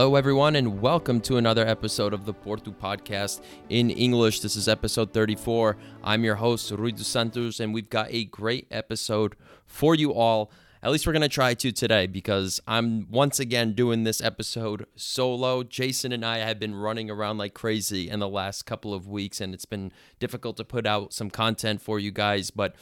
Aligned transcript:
Hello, 0.00 0.14
everyone, 0.14 0.56
and 0.56 0.80
welcome 0.80 1.20
to 1.20 1.36
another 1.36 1.66
episode 1.66 2.14
of 2.14 2.24
the 2.24 2.32
Porto 2.32 2.70
Podcast 2.70 3.42
in 3.68 3.90
English. 3.90 4.40
This 4.40 4.56
is 4.56 4.66
episode 4.66 5.12
34. 5.12 5.76
I'm 6.02 6.24
your 6.24 6.36
host, 6.36 6.70
Rui 6.70 6.92
dos 6.92 7.06
Santos, 7.06 7.60
and 7.60 7.74
we've 7.74 7.90
got 7.90 8.06
a 8.08 8.24
great 8.24 8.66
episode 8.70 9.36
for 9.66 9.94
you 9.94 10.14
all. 10.14 10.50
At 10.82 10.90
least 10.90 11.06
we're 11.06 11.12
going 11.12 11.20
to 11.20 11.28
try 11.28 11.52
to 11.52 11.70
today 11.70 12.06
because 12.06 12.62
I'm 12.66 13.10
once 13.10 13.38
again 13.40 13.74
doing 13.74 14.04
this 14.04 14.22
episode 14.22 14.86
solo. 14.96 15.62
Jason 15.64 16.12
and 16.12 16.24
I 16.24 16.38
have 16.38 16.58
been 16.58 16.74
running 16.74 17.10
around 17.10 17.36
like 17.36 17.52
crazy 17.52 18.08
in 18.08 18.20
the 18.20 18.28
last 18.28 18.64
couple 18.64 18.94
of 18.94 19.06
weeks, 19.06 19.38
and 19.38 19.52
it's 19.52 19.66
been 19.66 19.92
difficult 20.18 20.56
to 20.56 20.64
put 20.64 20.86
out 20.86 21.12
some 21.12 21.28
content 21.28 21.82
for 21.82 21.98
you 21.98 22.10
guys, 22.10 22.50
but 22.50 22.74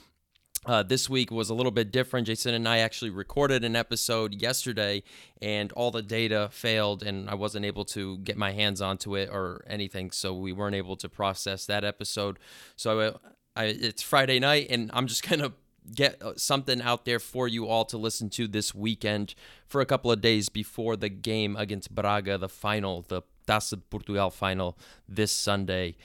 uh, 0.66 0.82
this 0.82 1.08
week 1.08 1.30
was 1.30 1.50
a 1.50 1.54
little 1.54 1.72
bit 1.72 1.92
different. 1.92 2.26
Jason 2.26 2.54
and 2.54 2.68
I 2.68 2.78
actually 2.78 3.10
recorded 3.10 3.64
an 3.64 3.76
episode 3.76 4.34
yesterday, 4.34 5.02
and 5.40 5.72
all 5.72 5.90
the 5.90 6.02
data 6.02 6.48
failed, 6.52 7.02
and 7.02 7.30
I 7.30 7.34
wasn't 7.34 7.64
able 7.64 7.84
to 7.86 8.18
get 8.18 8.36
my 8.36 8.52
hands 8.52 8.80
onto 8.80 9.16
it 9.16 9.30
or 9.32 9.64
anything, 9.66 10.10
so 10.10 10.34
we 10.34 10.52
weren't 10.52 10.76
able 10.76 10.96
to 10.96 11.08
process 11.08 11.66
that 11.66 11.84
episode. 11.84 12.38
So 12.76 13.18
I, 13.56 13.62
I, 13.62 13.65
it's 13.66 14.02
Friday 14.02 14.38
night, 14.40 14.66
and 14.70 14.90
I'm 14.92 15.06
just 15.06 15.28
gonna 15.28 15.52
get 15.95 16.23
uh, 16.23 16.32
something 16.37 16.82
out 16.82 17.04
there 17.04 17.18
for 17.18 17.48
you 17.48 17.66
all 17.66 17.84
to 17.87 17.96
listen 17.96 18.28
to 18.30 18.46
this 18.46 18.74
weekend 18.74 19.34
for 19.66 19.80
a 19.80 19.87
couple 19.87 20.12
of 20.12 20.20
days 20.20 20.48
before 20.48 20.96
the 20.96 21.09
game 21.09 21.56
against 21.56 21.95
Braga, 21.95 22.37
the 22.37 22.48
final, 22.48 23.06
the 23.09 23.22
Taça 23.46 23.70
de 23.70 23.76
Portugal 23.76 24.30
final 24.30 24.76
this 25.09 25.32
Sunday. 25.32 25.96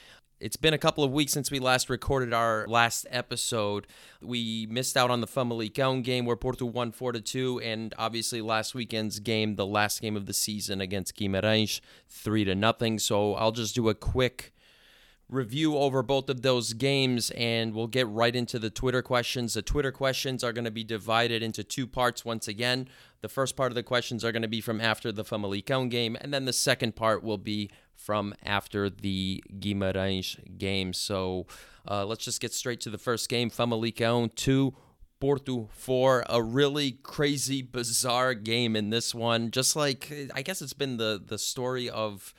It's 0.43 0.57
been 0.57 0.73
a 0.73 0.77
couple 0.77 1.05
of 1.05 1.13
weeks 1.13 1.31
since 1.31 1.49
we 1.49 1.59
last 1.59 1.89
recorded 1.89 2.33
our 2.33 2.67
last 2.67 3.07
episode. 3.09 3.87
We 4.21 4.67
missed 4.69 4.97
out 4.97 5.09
on 5.09 5.21
the 5.21 5.27
Famalicão 5.27 6.03
game 6.03 6.25
where 6.25 6.35
Porto 6.35 6.65
won 6.65 6.91
4 6.91 7.13
to 7.13 7.21
2 7.21 7.61
and 7.61 7.93
obviously 7.97 8.41
last 8.41 8.75
weekend's 8.75 9.21
game, 9.21 9.55
the 9.55 9.65
last 9.65 10.01
game 10.01 10.17
of 10.17 10.25
the 10.25 10.33
season 10.33 10.81
against 10.81 11.15
Guimarães, 11.15 11.79
3 12.09 12.43
to 12.43 12.55
nothing. 12.55 12.99
So 12.99 13.35
I'll 13.35 13.53
just 13.53 13.73
do 13.73 13.87
a 13.87 13.95
quick 13.95 14.53
review 15.29 15.77
over 15.77 16.03
both 16.03 16.29
of 16.29 16.41
those 16.41 16.73
games 16.73 17.31
and 17.31 17.73
we'll 17.73 17.87
get 17.87 18.07
right 18.07 18.35
into 18.35 18.59
the 18.59 18.69
Twitter 18.69 19.01
questions. 19.01 19.53
The 19.53 19.61
Twitter 19.61 19.91
questions 19.91 20.43
are 20.43 20.53
going 20.53 20.65
to 20.65 20.71
be 20.71 20.83
divided 20.83 21.41
into 21.41 21.63
two 21.63 21.87
parts 21.87 22.23
once 22.23 22.47
again. 22.47 22.87
The 23.21 23.29
first 23.29 23.55
part 23.55 23.71
of 23.71 23.75
the 23.75 23.83
questions 23.83 24.23
are 24.23 24.31
going 24.31 24.43
to 24.43 24.47
be 24.47 24.61
from 24.61 24.79
after 24.79 25.11
the 25.11 25.23
Famalicão 25.23 25.89
game 25.89 26.17
and 26.19 26.33
then 26.33 26.45
the 26.45 26.53
second 26.53 26.95
part 26.95 27.23
will 27.23 27.37
be 27.37 27.69
from 27.95 28.35
after 28.43 28.89
the 28.89 29.43
Guimarães 29.59 30.57
game. 30.57 30.93
So 30.93 31.47
uh, 31.89 32.05
let's 32.05 32.25
just 32.25 32.41
get 32.41 32.53
straight 32.53 32.81
to 32.81 32.89
the 32.89 32.97
first 32.97 33.29
game. 33.29 33.49
Famalicão 33.49 34.33
2, 34.35 34.73
Porto 35.19 35.69
4. 35.71 36.25
A 36.29 36.43
really 36.43 36.91
crazy, 37.03 37.61
bizarre 37.61 38.33
game 38.33 38.75
in 38.75 38.89
this 38.89 39.15
one. 39.15 39.51
Just 39.51 39.75
like, 39.75 40.11
I 40.33 40.41
guess 40.41 40.61
it's 40.61 40.73
been 40.73 40.97
the, 40.97 41.21
the 41.25 41.37
story 41.37 41.89
of 41.89 42.33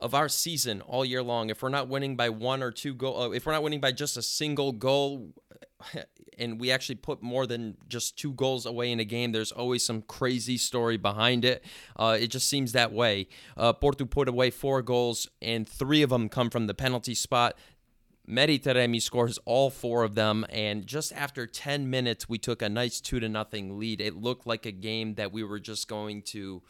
of 0.00 0.14
our 0.14 0.28
season 0.28 0.80
all 0.82 1.04
year 1.04 1.22
long. 1.22 1.50
If 1.50 1.62
we're 1.62 1.68
not 1.68 1.88
winning 1.88 2.16
by 2.16 2.28
one 2.28 2.62
or 2.62 2.70
two 2.70 2.94
goal, 2.94 3.20
uh, 3.20 3.30
if 3.30 3.46
we're 3.46 3.52
not 3.52 3.62
winning 3.62 3.80
by 3.80 3.92
just 3.92 4.16
a 4.16 4.22
single 4.22 4.72
goal, 4.72 5.34
and 6.38 6.60
we 6.60 6.70
actually 6.70 6.94
put 6.94 7.22
more 7.22 7.46
than 7.46 7.76
just 7.88 8.16
two 8.16 8.32
goals 8.32 8.64
away 8.64 8.92
in 8.92 9.00
a 9.00 9.04
game, 9.04 9.32
there's 9.32 9.52
always 9.52 9.84
some 9.84 10.02
crazy 10.02 10.56
story 10.56 10.96
behind 10.96 11.44
it. 11.44 11.64
Uh, 11.96 12.16
it 12.18 12.28
just 12.28 12.48
seems 12.48 12.72
that 12.72 12.92
way. 12.92 13.28
Uh, 13.56 13.72
Porto 13.72 14.04
put 14.04 14.28
away 14.28 14.50
four 14.50 14.82
goals, 14.82 15.28
and 15.42 15.68
three 15.68 16.02
of 16.02 16.10
them 16.10 16.28
come 16.28 16.50
from 16.50 16.66
the 16.66 16.74
penalty 16.74 17.14
spot. 17.14 17.56
Mehdi 18.28 18.60
Taremi 18.62 19.00
scores 19.00 19.38
all 19.46 19.70
four 19.70 20.04
of 20.04 20.14
them, 20.14 20.44
and 20.50 20.86
just 20.86 21.12
after 21.14 21.46
10 21.46 21.88
minutes, 21.88 22.28
we 22.28 22.36
took 22.36 22.60
a 22.60 22.68
nice 22.68 23.00
two 23.00 23.20
to 23.20 23.28
nothing 23.28 23.78
lead. 23.78 24.02
It 24.02 24.16
looked 24.16 24.46
like 24.46 24.66
a 24.66 24.72
game 24.72 25.14
that 25.14 25.32
we 25.32 25.42
were 25.42 25.58
just 25.58 25.88
going 25.88 26.22
to 26.22 26.62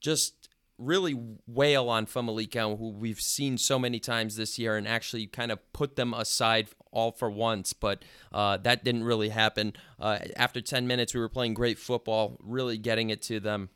just 0.00 0.43
really 0.78 1.14
wail 1.46 1.88
on 1.88 2.06
Famalicão, 2.06 2.78
who 2.78 2.90
we've 2.90 3.20
seen 3.20 3.58
so 3.58 3.78
many 3.78 3.98
times 3.98 4.36
this 4.36 4.58
year, 4.58 4.76
and 4.76 4.86
actually 4.86 5.26
kind 5.26 5.52
of 5.52 5.60
put 5.72 5.96
them 5.96 6.14
aside 6.14 6.68
all 6.90 7.12
for 7.12 7.30
once. 7.30 7.72
But 7.72 8.04
uh, 8.32 8.56
that 8.58 8.84
didn't 8.84 9.04
really 9.04 9.28
happen. 9.28 9.74
Uh, 9.98 10.18
after 10.36 10.60
10 10.60 10.86
minutes, 10.86 11.14
we 11.14 11.20
were 11.20 11.28
playing 11.28 11.54
great 11.54 11.78
football, 11.78 12.36
really 12.40 12.78
getting 12.78 13.10
it 13.10 13.22
to 13.22 13.40
them. 13.40 13.70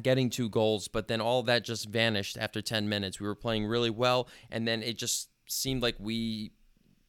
Getting 0.00 0.30
two 0.30 0.48
goals, 0.48 0.86
but 0.86 1.08
then 1.08 1.20
all 1.20 1.42
that 1.42 1.64
just 1.64 1.88
vanished 1.88 2.38
after 2.38 2.62
10 2.62 2.88
minutes. 2.88 3.20
We 3.20 3.26
were 3.26 3.34
playing 3.34 3.66
really 3.66 3.90
well, 3.90 4.28
and 4.48 4.66
then 4.66 4.82
it 4.84 4.96
just 4.96 5.30
seemed 5.48 5.82
like 5.82 5.96
we 5.98 6.52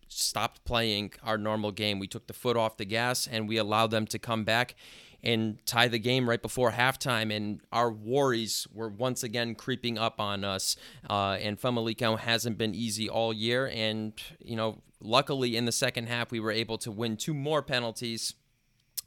stopped 0.08 0.66
playing 0.66 1.14
our 1.24 1.38
normal 1.38 1.72
game. 1.72 2.00
We 2.00 2.08
took 2.08 2.28
the 2.28 2.34
foot 2.34 2.58
off 2.58 2.78
the 2.78 2.86
gas 2.86 3.28
and 3.28 3.48
we 3.48 3.58
allowed 3.58 3.92
them 3.92 4.06
to 4.08 4.20
come 4.20 4.44
back 4.44 4.76
and 5.24 5.64
tie 5.66 5.88
the 5.88 6.00
game 6.00 6.30
right 6.30 6.42
before 6.42 6.72
halftime. 6.72 7.36
And 7.36 7.62
our 7.72 7.92
worries 7.92 8.68
were 8.74 8.90
once 8.90 9.24
again 9.24 9.56
creeping 9.56 9.98
up 9.98 10.20
on 10.20 10.44
us. 10.44 10.76
Uh, 11.10 11.38
and 11.42 11.60
Famalicão 11.60 12.18
hasn't 12.18 12.58
been 12.58 12.74
easy 12.74 13.10
all 13.10 13.34
year. 13.34 13.70
And, 13.74 14.14
you 14.40 14.56
know, 14.56 14.82
luckily 15.00 15.56
in 15.56 15.66
the 15.66 15.72
second 15.72 16.08
half, 16.08 16.32
we 16.32 16.40
were 16.40 16.52
able 16.52 16.78
to 16.80 16.92
win 16.92 17.18
two 17.18 17.34
more 17.34 17.62
penalties 17.62 18.34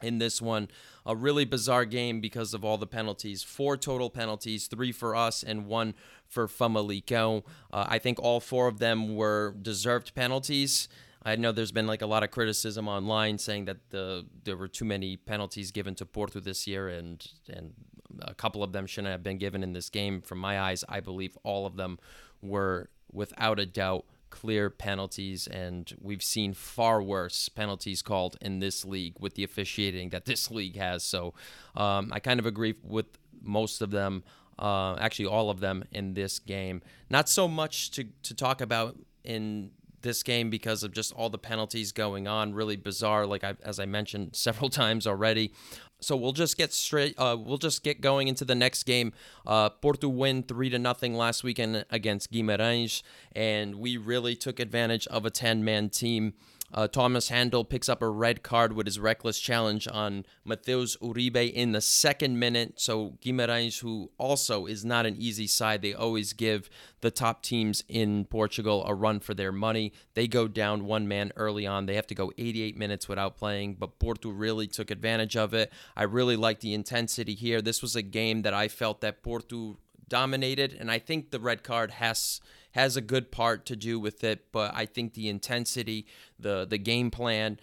in 0.02 0.18
this 0.18 0.40
one. 0.40 0.68
A 1.06 1.14
really 1.14 1.44
bizarre 1.44 1.84
game 1.84 2.20
because 2.20 2.54
of 2.54 2.64
all 2.64 2.78
the 2.78 2.86
penalties. 2.86 3.42
Four 3.42 3.76
total 3.76 4.10
penalties, 4.10 4.66
three 4.66 4.92
for 4.92 5.14
us 5.14 5.42
and 5.42 5.66
one 5.66 5.94
for 6.26 6.46
Famalicão. 6.46 7.42
Uh, 7.72 7.86
I 7.88 7.98
think 7.98 8.18
all 8.18 8.40
four 8.40 8.68
of 8.68 8.78
them 8.78 9.14
were 9.14 9.54
deserved 9.60 10.14
penalties. 10.14 10.88
I 11.24 11.36
know 11.36 11.52
there's 11.52 11.72
been 11.72 11.86
like 11.86 12.02
a 12.02 12.06
lot 12.06 12.22
of 12.22 12.30
criticism 12.30 12.86
online 12.86 13.38
saying 13.38 13.64
that 13.64 13.90
the 13.90 14.26
there 14.44 14.56
were 14.56 14.68
too 14.68 14.84
many 14.84 15.16
penalties 15.16 15.70
given 15.70 15.94
to 15.96 16.06
Porto 16.06 16.40
this 16.40 16.66
year, 16.66 16.88
and 16.88 17.26
and 17.48 17.72
a 18.20 18.34
couple 18.34 18.62
of 18.62 18.72
them 18.72 18.86
shouldn't 18.86 19.12
have 19.12 19.22
been 19.22 19.38
given 19.38 19.62
in 19.62 19.72
this 19.72 19.88
game. 19.88 20.20
From 20.20 20.38
my 20.38 20.60
eyes, 20.60 20.84
I 20.88 21.00
believe 21.00 21.36
all 21.42 21.66
of 21.66 21.76
them 21.76 21.98
were 22.42 22.90
without 23.10 23.58
a 23.58 23.66
doubt 23.66 24.04
clear 24.34 24.68
penalties, 24.68 25.46
and 25.46 25.94
we've 26.00 26.22
seen 26.22 26.52
far 26.52 27.00
worse 27.00 27.48
penalties 27.48 28.02
called 28.02 28.36
in 28.40 28.58
this 28.58 28.84
league 28.84 29.14
with 29.20 29.34
the 29.34 29.44
officiating 29.44 30.10
that 30.10 30.24
this 30.24 30.50
league 30.50 30.76
has. 30.76 31.04
So 31.04 31.34
um, 31.76 32.10
I 32.12 32.18
kind 32.18 32.40
of 32.40 32.46
agree 32.46 32.74
with 32.82 33.06
most 33.40 33.80
of 33.80 33.92
them. 33.92 34.24
Uh, 34.58 34.96
actually, 34.96 35.26
all 35.26 35.50
of 35.50 35.60
them 35.60 35.84
in 35.92 36.14
this 36.14 36.38
game. 36.38 36.82
Not 37.08 37.28
so 37.28 37.48
much 37.48 37.90
to, 37.92 38.04
to 38.24 38.34
talk 38.34 38.60
about 38.60 38.96
in 39.24 39.70
this 40.04 40.22
game 40.22 40.48
because 40.48 40.84
of 40.84 40.92
just 40.92 41.12
all 41.14 41.28
the 41.28 41.38
penalties 41.38 41.90
going 41.90 42.28
on. 42.28 42.54
Really 42.54 42.76
bizarre, 42.76 43.26
like 43.26 43.42
I, 43.42 43.56
as 43.64 43.80
I 43.80 43.86
mentioned 43.86 44.30
several 44.36 44.70
times 44.70 45.06
already. 45.06 45.52
So 46.00 46.16
we'll 46.16 46.32
just 46.32 46.56
get 46.56 46.72
straight. 46.72 47.18
Uh, 47.18 47.36
we'll 47.38 47.58
just 47.58 47.82
get 47.82 48.00
going 48.00 48.28
into 48.28 48.44
the 48.44 48.54
next 48.54 48.84
game. 48.84 49.12
Uh, 49.46 49.70
Porto 49.70 50.08
win 50.08 50.42
three 50.44 50.70
to 50.70 50.78
nothing 50.78 51.14
last 51.14 51.42
weekend 51.42 51.84
against 51.90 52.30
Guimarães, 52.30 53.02
and 53.32 53.76
we 53.76 53.96
really 53.96 54.36
took 54.36 54.60
advantage 54.60 55.06
of 55.08 55.24
a 55.24 55.30
ten 55.30 55.64
man 55.64 55.88
team. 55.88 56.34
Uh, 56.72 56.88
Thomas 56.88 57.30
Händel 57.30 57.68
picks 57.68 57.88
up 57.88 58.02
a 58.02 58.08
red 58.08 58.42
card 58.42 58.72
with 58.72 58.86
his 58.86 58.98
reckless 58.98 59.38
challenge 59.38 59.86
on 59.86 60.26
Mateus 60.44 60.96
Uribe 60.96 61.52
in 61.52 61.72
the 61.72 61.80
second 61.80 62.38
minute. 62.38 62.80
So 62.80 63.18
Guimarães, 63.22 63.80
who 63.80 64.10
also 64.18 64.66
is 64.66 64.84
not 64.84 65.06
an 65.06 65.14
easy 65.16 65.46
side, 65.46 65.82
they 65.82 65.94
always 65.94 66.32
give 66.32 66.68
the 67.00 67.12
top 67.12 67.42
teams 67.42 67.84
in 67.88 68.24
Portugal 68.24 68.84
a 68.86 68.94
run 68.94 69.20
for 69.20 69.34
their 69.34 69.52
money. 69.52 69.92
They 70.14 70.26
go 70.26 70.48
down 70.48 70.84
one 70.84 71.06
man 71.06 71.32
early 71.36 71.66
on. 71.66 71.86
They 71.86 71.94
have 71.94 72.08
to 72.08 72.14
go 72.14 72.32
88 72.36 72.76
minutes 72.76 73.08
without 73.08 73.36
playing, 73.36 73.74
but 73.74 74.00
Porto 74.00 74.30
really 74.30 74.66
took 74.66 74.90
advantage 74.90 75.36
of 75.36 75.54
it. 75.54 75.72
I 75.96 76.02
really 76.02 76.36
like 76.36 76.60
the 76.60 76.74
intensity 76.74 77.34
here. 77.34 77.62
This 77.62 77.82
was 77.82 77.94
a 77.94 78.02
game 78.02 78.42
that 78.42 78.54
I 78.54 78.66
felt 78.66 79.00
that 79.02 79.22
Porto 79.22 79.76
dominated, 80.08 80.76
and 80.78 80.90
I 80.90 80.98
think 80.98 81.30
the 81.30 81.40
red 81.40 81.62
card 81.62 81.92
has 81.92 82.40
has 82.74 82.96
a 82.96 83.00
good 83.00 83.30
part 83.30 83.64
to 83.66 83.76
do 83.76 84.00
with 84.00 84.24
it. 84.24 84.46
But 84.52 84.72
I 84.74 84.84
think 84.84 85.14
the 85.14 85.28
intensity, 85.28 86.06
the 86.38 86.66
the 86.68 86.78
game 86.78 87.10
plan, 87.10 87.58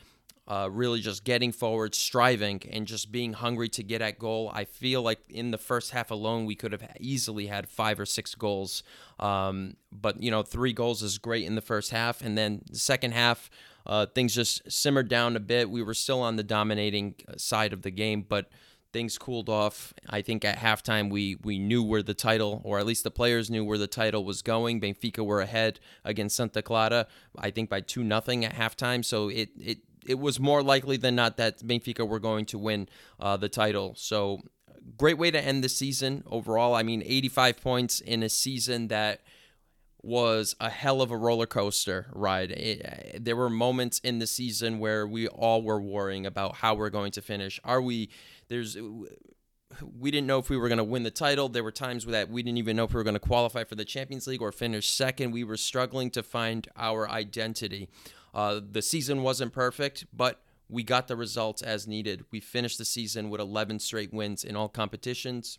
uh, 0.47 0.69
really 0.71 1.01
just 1.01 1.23
getting 1.23 1.51
forward, 1.51 1.93
striving, 1.93 2.61
and 2.71 2.87
just 2.87 3.11
being 3.11 3.33
hungry 3.33 3.69
to 3.69 3.83
get 3.83 4.01
at 4.01 4.17
goal. 4.17 4.49
I 4.53 4.63
feel 4.63 5.01
like 5.01 5.19
in 5.29 5.51
the 5.51 5.57
first 5.57 5.91
half 5.91 6.11
alone, 6.11 6.45
we 6.45 6.55
could 6.55 6.71
have 6.71 6.83
easily 6.99 7.47
had 7.47 7.69
five 7.69 7.99
or 7.99 8.05
six 8.05 8.35
goals. 8.35 8.83
Um, 9.19 9.75
but 9.91 10.21
you 10.23 10.31
know, 10.31 10.43
three 10.43 10.73
goals 10.73 11.03
is 11.03 11.17
great 11.17 11.45
in 11.45 11.55
the 11.55 11.61
first 11.61 11.91
half, 11.91 12.21
and 12.21 12.37
then 12.37 12.63
the 12.69 12.79
second 12.79 13.13
half. 13.13 13.49
Uh, 13.83 14.05
things 14.05 14.35
just 14.35 14.71
simmered 14.71 15.09
down 15.09 15.35
a 15.35 15.39
bit. 15.39 15.67
We 15.67 15.81
were 15.81 15.95
still 15.95 16.21
on 16.21 16.35
the 16.35 16.43
dominating 16.43 17.15
uh, 17.27 17.33
side 17.37 17.73
of 17.73 17.81
the 17.81 17.89
game, 17.89 18.23
but 18.29 18.47
things 18.93 19.17
cooled 19.17 19.49
off. 19.49 19.93
I 20.09 20.21
think 20.21 20.43
at 20.45 20.57
halftime 20.57 21.09
we 21.09 21.35
we 21.43 21.59
knew 21.59 21.83
where 21.83 22.03
the 22.03 22.13
title, 22.13 22.61
or 22.63 22.79
at 22.79 22.85
least 22.85 23.03
the 23.03 23.11
players 23.11 23.49
knew 23.49 23.63
where 23.63 23.77
the 23.77 23.88
title 23.88 24.23
was 24.23 24.41
going. 24.41 24.81
Benfica 24.81 25.25
were 25.25 25.41
ahead 25.41 25.79
against 26.03 26.35
Santa 26.35 26.61
Clara, 26.61 27.07
I 27.38 27.51
think 27.51 27.69
by 27.69 27.81
two 27.81 28.03
nothing 28.03 28.45
at 28.45 28.53
halftime. 28.53 29.03
So 29.03 29.29
it 29.29 29.49
it 29.59 29.79
it 30.05 30.19
was 30.19 30.39
more 30.39 30.63
likely 30.63 30.97
than 30.97 31.15
not 31.15 31.38
that 31.38 31.59
Benfica 31.59 32.07
were 32.07 32.19
going 32.19 32.45
to 32.47 32.57
win 32.57 32.89
uh, 33.19 33.38
the 33.38 33.49
title. 33.49 33.93
So 33.95 34.41
great 34.97 35.17
way 35.17 35.31
to 35.31 35.39
end 35.39 35.63
the 35.63 35.69
season 35.69 36.23
overall. 36.25 36.73
I 36.73 36.83
mean, 36.83 37.03
85 37.05 37.61
points 37.61 37.99
in 37.99 38.23
a 38.23 38.29
season 38.29 38.88
that 38.88 39.21
was 40.03 40.55
a 40.59 40.69
hell 40.69 41.01
of 41.01 41.11
a 41.11 41.17
roller 41.17 41.45
coaster 41.45 42.07
ride. 42.13 42.51
It, 42.51 43.23
there 43.23 43.35
were 43.35 43.49
moments 43.49 43.99
in 43.99 44.19
the 44.19 44.27
season 44.27 44.79
where 44.79 45.05
we 45.05 45.27
all 45.27 45.61
were 45.61 45.79
worrying 45.79 46.25
about 46.25 46.55
how 46.55 46.73
we're 46.73 46.89
going 46.89 47.11
to 47.13 47.21
finish. 47.21 47.59
Are 47.63 47.81
we 47.81 48.09
there's 48.51 48.77
we 49.98 50.12
didn't 50.12 50.27
know 50.27 50.38
if 50.38 50.50
we 50.50 50.57
were 50.57 50.68
going 50.68 50.77
to 50.77 50.83
win 50.83 51.03
the 51.03 51.12
title. 51.12 51.48
There 51.48 51.63
were 51.63 51.71
times 51.71 52.06
that 52.06 52.30
we 52.30 52.44
didn't 52.44 52.57
even 52.57 52.75
know 52.75 52.83
if 52.83 52.92
we 52.92 52.98
were 52.98 53.06
going 53.06 53.13
to 53.13 53.19
qualify 53.19 53.63
for 53.63 53.75
the 53.75 53.86
Champions 53.86 54.27
League 54.27 54.42
or 54.42 54.51
finish 54.51 54.89
second. 54.89 55.31
We 55.31 55.45
were 55.45 55.56
struggling 55.56 56.12
to 56.12 56.21
find 56.21 56.68
our 56.75 57.09
identity. 57.09 57.88
Uh, 58.33 58.59
the 58.69 58.81
season 58.81 59.24
wasn't 59.24 59.53
perfect, 59.53 60.06
but 60.13 60.42
we 60.68 60.83
got 60.83 61.07
the 61.07 61.15
results 61.15 61.62
as 61.62 61.88
needed. 61.88 62.25
We 62.30 62.42
finished 62.42 62.77
the 62.77 62.86
season 62.86 63.30
with 63.30 63.39
11 63.39 63.80
straight 63.80 64.13
wins 64.13 64.44
in 64.44 64.57
all 64.57 64.68
competitions. 64.68 65.57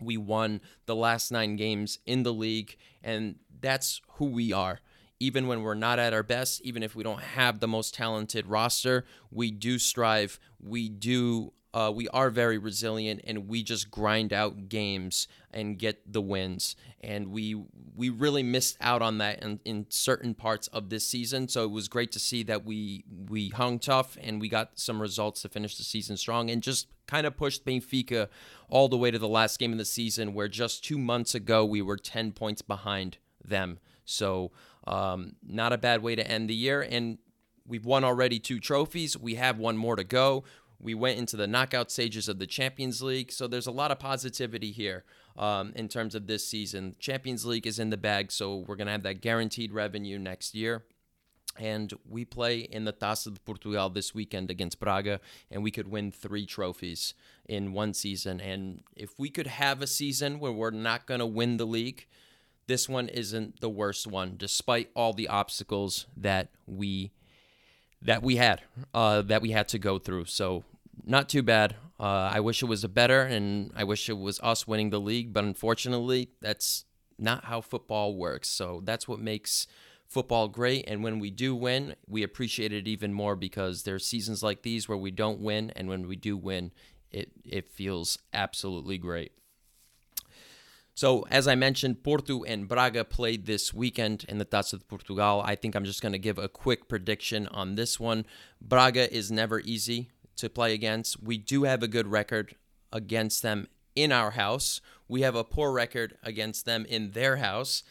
We 0.00 0.16
won 0.16 0.60
the 0.86 0.96
last 0.96 1.30
nine 1.30 1.54
games 1.54 2.00
in 2.06 2.24
the 2.24 2.34
league, 2.34 2.76
and 3.04 3.36
that's 3.60 4.00
who 4.14 4.26
we 4.26 4.52
are. 4.52 4.80
Even 5.20 5.46
when 5.46 5.62
we're 5.62 5.74
not 5.74 6.00
at 6.00 6.12
our 6.12 6.24
best, 6.24 6.60
even 6.62 6.82
if 6.82 6.96
we 6.96 7.04
don't 7.04 7.22
have 7.22 7.60
the 7.60 7.68
most 7.68 7.94
talented 7.94 8.46
roster, 8.46 9.06
we 9.30 9.52
do 9.52 9.78
strive. 9.78 10.40
We 10.60 10.88
do 10.88 11.52
uh, 11.76 11.90
we 11.90 12.08
are 12.08 12.30
very 12.30 12.56
resilient 12.56 13.20
and 13.24 13.48
we 13.48 13.62
just 13.62 13.90
grind 13.90 14.32
out 14.32 14.70
games 14.70 15.28
and 15.50 15.78
get 15.78 16.10
the 16.10 16.22
wins. 16.22 16.74
And 17.02 17.28
we 17.28 17.54
we 17.94 18.08
really 18.08 18.42
missed 18.42 18.78
out 18.80 19.02
on 19.02 19.18
that 19.18 19.42
in, 19.42 19.60
in 19.66 19.84
certain 19.90 20.32
parts 20.32 20.68
of 20.68 20.88
this 20.88 21.06
season. 21.06 21.48
So 21.48 21.64
it 21.64 21.70
was 21.70 21.86
great 21.88 22.12
to 22.12 22.18
see 22.18 22.42
that 22.44 22.64
we 22.64 23.04
we 23.28 23.50
hung 23.50 23.78
tough 23.78 24.16
and 24.22 24.40
we 24.40 24.48
got 24.48 24.78
some 24.78 25.02
results 25.02 25.42
to 25.42 25.50
finish 25.50 25.76
the 25.76 25.82
season 25.82 26.16
strong 26.16 26.48
and 26.48 26.62
just 26.62 26.88
kind 27.06 27.26
of 27.26 27.36
pushed 27.36 27.66
Benfica 27.66 28.28
all 28.70 28.88
the 28.88 28.96
way 28.96 29.10
to 29.10 29.18
the 29.18 29.28
last 29.28 29.58
game 29.58 29.72
of 29.72 29.78
the 29.78 29.84
season, 29.84 30.32
where 30.32 30.48
just 30.48 30.82
two 30.82 30.96
months 30.96 31.34
ago 31.34 31.62
we 31.62 31.82
were 31.82 31.98
ten 31.98 32.32
points 32.32 32.62
behind 32.62 33.18
them. 33.44 33.80
So 34.06 34.50
um, 34.86 35.36
not 35.46 35.74
a 35.74 35.78
bad 35.78 36.00
way 36.00 36.16
to 36.16 36.26
end 36.26 36.48
the 36.48 36.54
year 36.54 36.80
and. 36.80 37.18
We've 37.68 37.84
won 37.84 38.04
already 38.04 38.38
two 38.38 38.60
trophies. 38.60 39.18
We 39.18 39.34
have 39.34 39.58
one 39.58 39.76
more 39.76 39.96
to 39.96 40.04
go. 40.04 40.44
We 40.80 40.94
went 40.94 41.18
into 41.18 41.36
the 41.36 41.46
knockout 41.46 41.90
stages 41.90 42.28
of 42.28 42.38
the 42.38 42.46
Champions 42.46 43.02
League, 43.02 43.32
so 43.32 43.46
there's 43.46 43.66
a 43.66 43.72
lot 43.72 43.90
of 43.90 43.98
positivity 43.98 44.72
here 44.72 45.04
um, 45.36 45.72
in 45.74 45.88
terms 45.88 46.14
of 46.14 46.26
this 46.26 46.46
season. 46.46 46.96
Champions 46.98 47.44
League 47.44 47.66
is 47.66 47.78
in 47.78 47.90
the 47.90 47.96
bag, 47.96 48.30
so 48.30 48.56
we're 48.56 48.76
going 48.76 48.86
to 48.86 48.92
have 48.92 49.02
that 49.04 49.20
guaranteed 49.20 49.72
revenue 49.72 50.18
next 50.18 50.54
year. 50.54 50.84
And 51.58 51.92
we 52.06 52.26
play 52.26 52.58
in 52.58 52.84
the 52.84 52.92
Taça 52.92 53.32
de 53.32 53.40
Portugal 53.40 53.88
this 53.88 54.14
weekend 54.14 54.50
against 54.50 54.78
Braga, 54.78 55.20
and 55.50 55.62
we 55.62 55.70
could 55.70 55.88
win 55.88 56.12
three 56.12 56.44
trophies 56.44 57.14
in 57.48 57.72
one 57.72 57.94
season. 57.94 58.40
And 58.40 58.82
if 58.94 59.18
we 59.18 59.30
could 59.30 59.46
have 59.46 59.80
a 59.80 59.86
season 59.86 60.38
where 60.38 60.52
we're 60.52 60.70
not 60.70 61.06
going 61.06 61.20
to 61.20 61.26
win 61.26 61.56
the 61.56 61.64
league, 61.64 62.06
this 62.66 62.88
one 62.88 63.08
isn't 63.08 63.60
the 63.60 63.70
worst 63.70 64.06
one, 64.06 64.34
despite 64.36 64.90
all 64.94 65.12
the 65.12 65.28
obstacles 65.28 66.06
that 66.16 66.50
we 66.66 67.12
that 68.06 68.22
we 68.22 68.36
had 68.36 68.62
uh, 68.94 69.22
that 69.22 69.42
we 69.42 69.50
had 69.50 69.68
to 69.68 69.78
go 69.78 69.98
through. 69.98 70.24
So 70.24 70.64
not 71.04 71.28
too 71.28 71.42
bad. 71.42 71.76
Uh, 71.98 72.30
I 72.32 72.40
wish 72.40 72.62
it 72.62 72.66
was 72.66 72.84
a 72.84 72.88
better, 72.88 73.22
and 73.22 73.72
I 73.74 73.84
wish 73.84 74.08
it 74.08 74.18
was 74.18 74.40
us 74.40 74.66
winning 74.66 74.90
the 74.90 75.00
league, 75.00 75.32
but 75.32 75.44
unfortunately, 75.44 76.30
that's 76.40 76.84
not 77.18 77.44
how 77.44 77.60
football 77.60 78.14
works. 78.14 78.48
So 78.48 78.82
that's 78.84 79.08
what 79.08 79.18
makes 79.18 79.66
football 80.06 80.48
great. 80.48 80.84
And 80.86 81.02
when 81.02 81.18
we 81.18 81.30
do 81.30 81.54
win, 81.54 81.94
we 82.06 82.22
appreciate 82.22 82.72
it 82.72 82.86
even 82.86 83.12
more 83.14 83.34
because 83.34 83.84
there's 83.84 84.06
seasons 84.06 84.42
like 84.42 84.62
these 84.62 84.88
where 84.88 84.98
we 84.98 85.10
don't 85.10 85.40
win, 85.40 85.70
and 85.74 85.88
when 85.88 86.06
we 86.06 86.16
do 86.16 86.36
win, 86.36 86.72
it 87.10 87.30
it 87.44 87.70
feels 87.70 88.18
absolutely 88.32 88.98
great. 88.98 89.32
So, 90.96 91.26
as 91.30 91.46
I 91.46 91.56
mentioned, 91.56 92.02
Porto 92.02 92.42
and 92.44 92.66
Braga 92.66 93.04
played 93.04 93.44
this 93.44 93.74
weekend 93.74 94.24
in 94.30 94.38
the 94.38 94.46
Taça 94.46 94.78
de 94.78 94.84
Portugal. 94.86 95.42
I 95.44 95.54
think 95.54 95.74
I'm 95.74 95.84
just 95.84 96.00
going 96.00 96.14
to 96.14 96.18
give 96.18 96.38
a 96.38 96.48
quick 96.48 96.88
prediction 96.88 97.48
on 97.48 97.74
this 97.74 98.00
one. 98.00 98.24
Braga 98.62 99.14
is 99.14 99.30
never 99.30 99.60
easy 99.60 100.08
to 100.36 100.48
play 100.48 100.72
against. 100.72 101.22
We 101.22 101.36
do 101.36 101.64
have 101.64 101.82
a 101.82 101.86
good 101.86 102.06
record 102.06 102.56
against 102.94 103.42
them 103.42 103.68
in 103.94 104.10
our 104.10 104.30
house. 104.30 104.80
We 105.06 105.20
have 105.20 105.34
a 105.34 105.44
poor 105.44 105.70
record 105.70 106.16
against 106.22 106.64
them 106.64 106.86
in 106.88 107.10
their 107.10 107.36
house, 107.36 107.82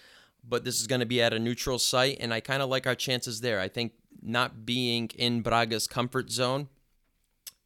but 0.43 0.63
this 0.63 0.81
is 0.81 0.87
going 0.87 1.01
to 1.01 1.05
be 1.05 1.21
at 1.21 1.31
a 1.31 1.37
neutral 1.37 1.77
site, 1.77 2.17
and 2.19 2.33
I 2.33 2.39
kind 2.39 2.63
of 2.63 2.69
like 2.69 2.87
our 2.87 2.95
chances 2.95 3.41
there. 3.41 3.59
I 3.59 3.67
think 3.67 3.91
not 4.19 4.65
being 4.65 5.11
in 5.15 5.41
Braga's 5.41 5.85
comfort 5.85 6.31
zone 6.31 6.69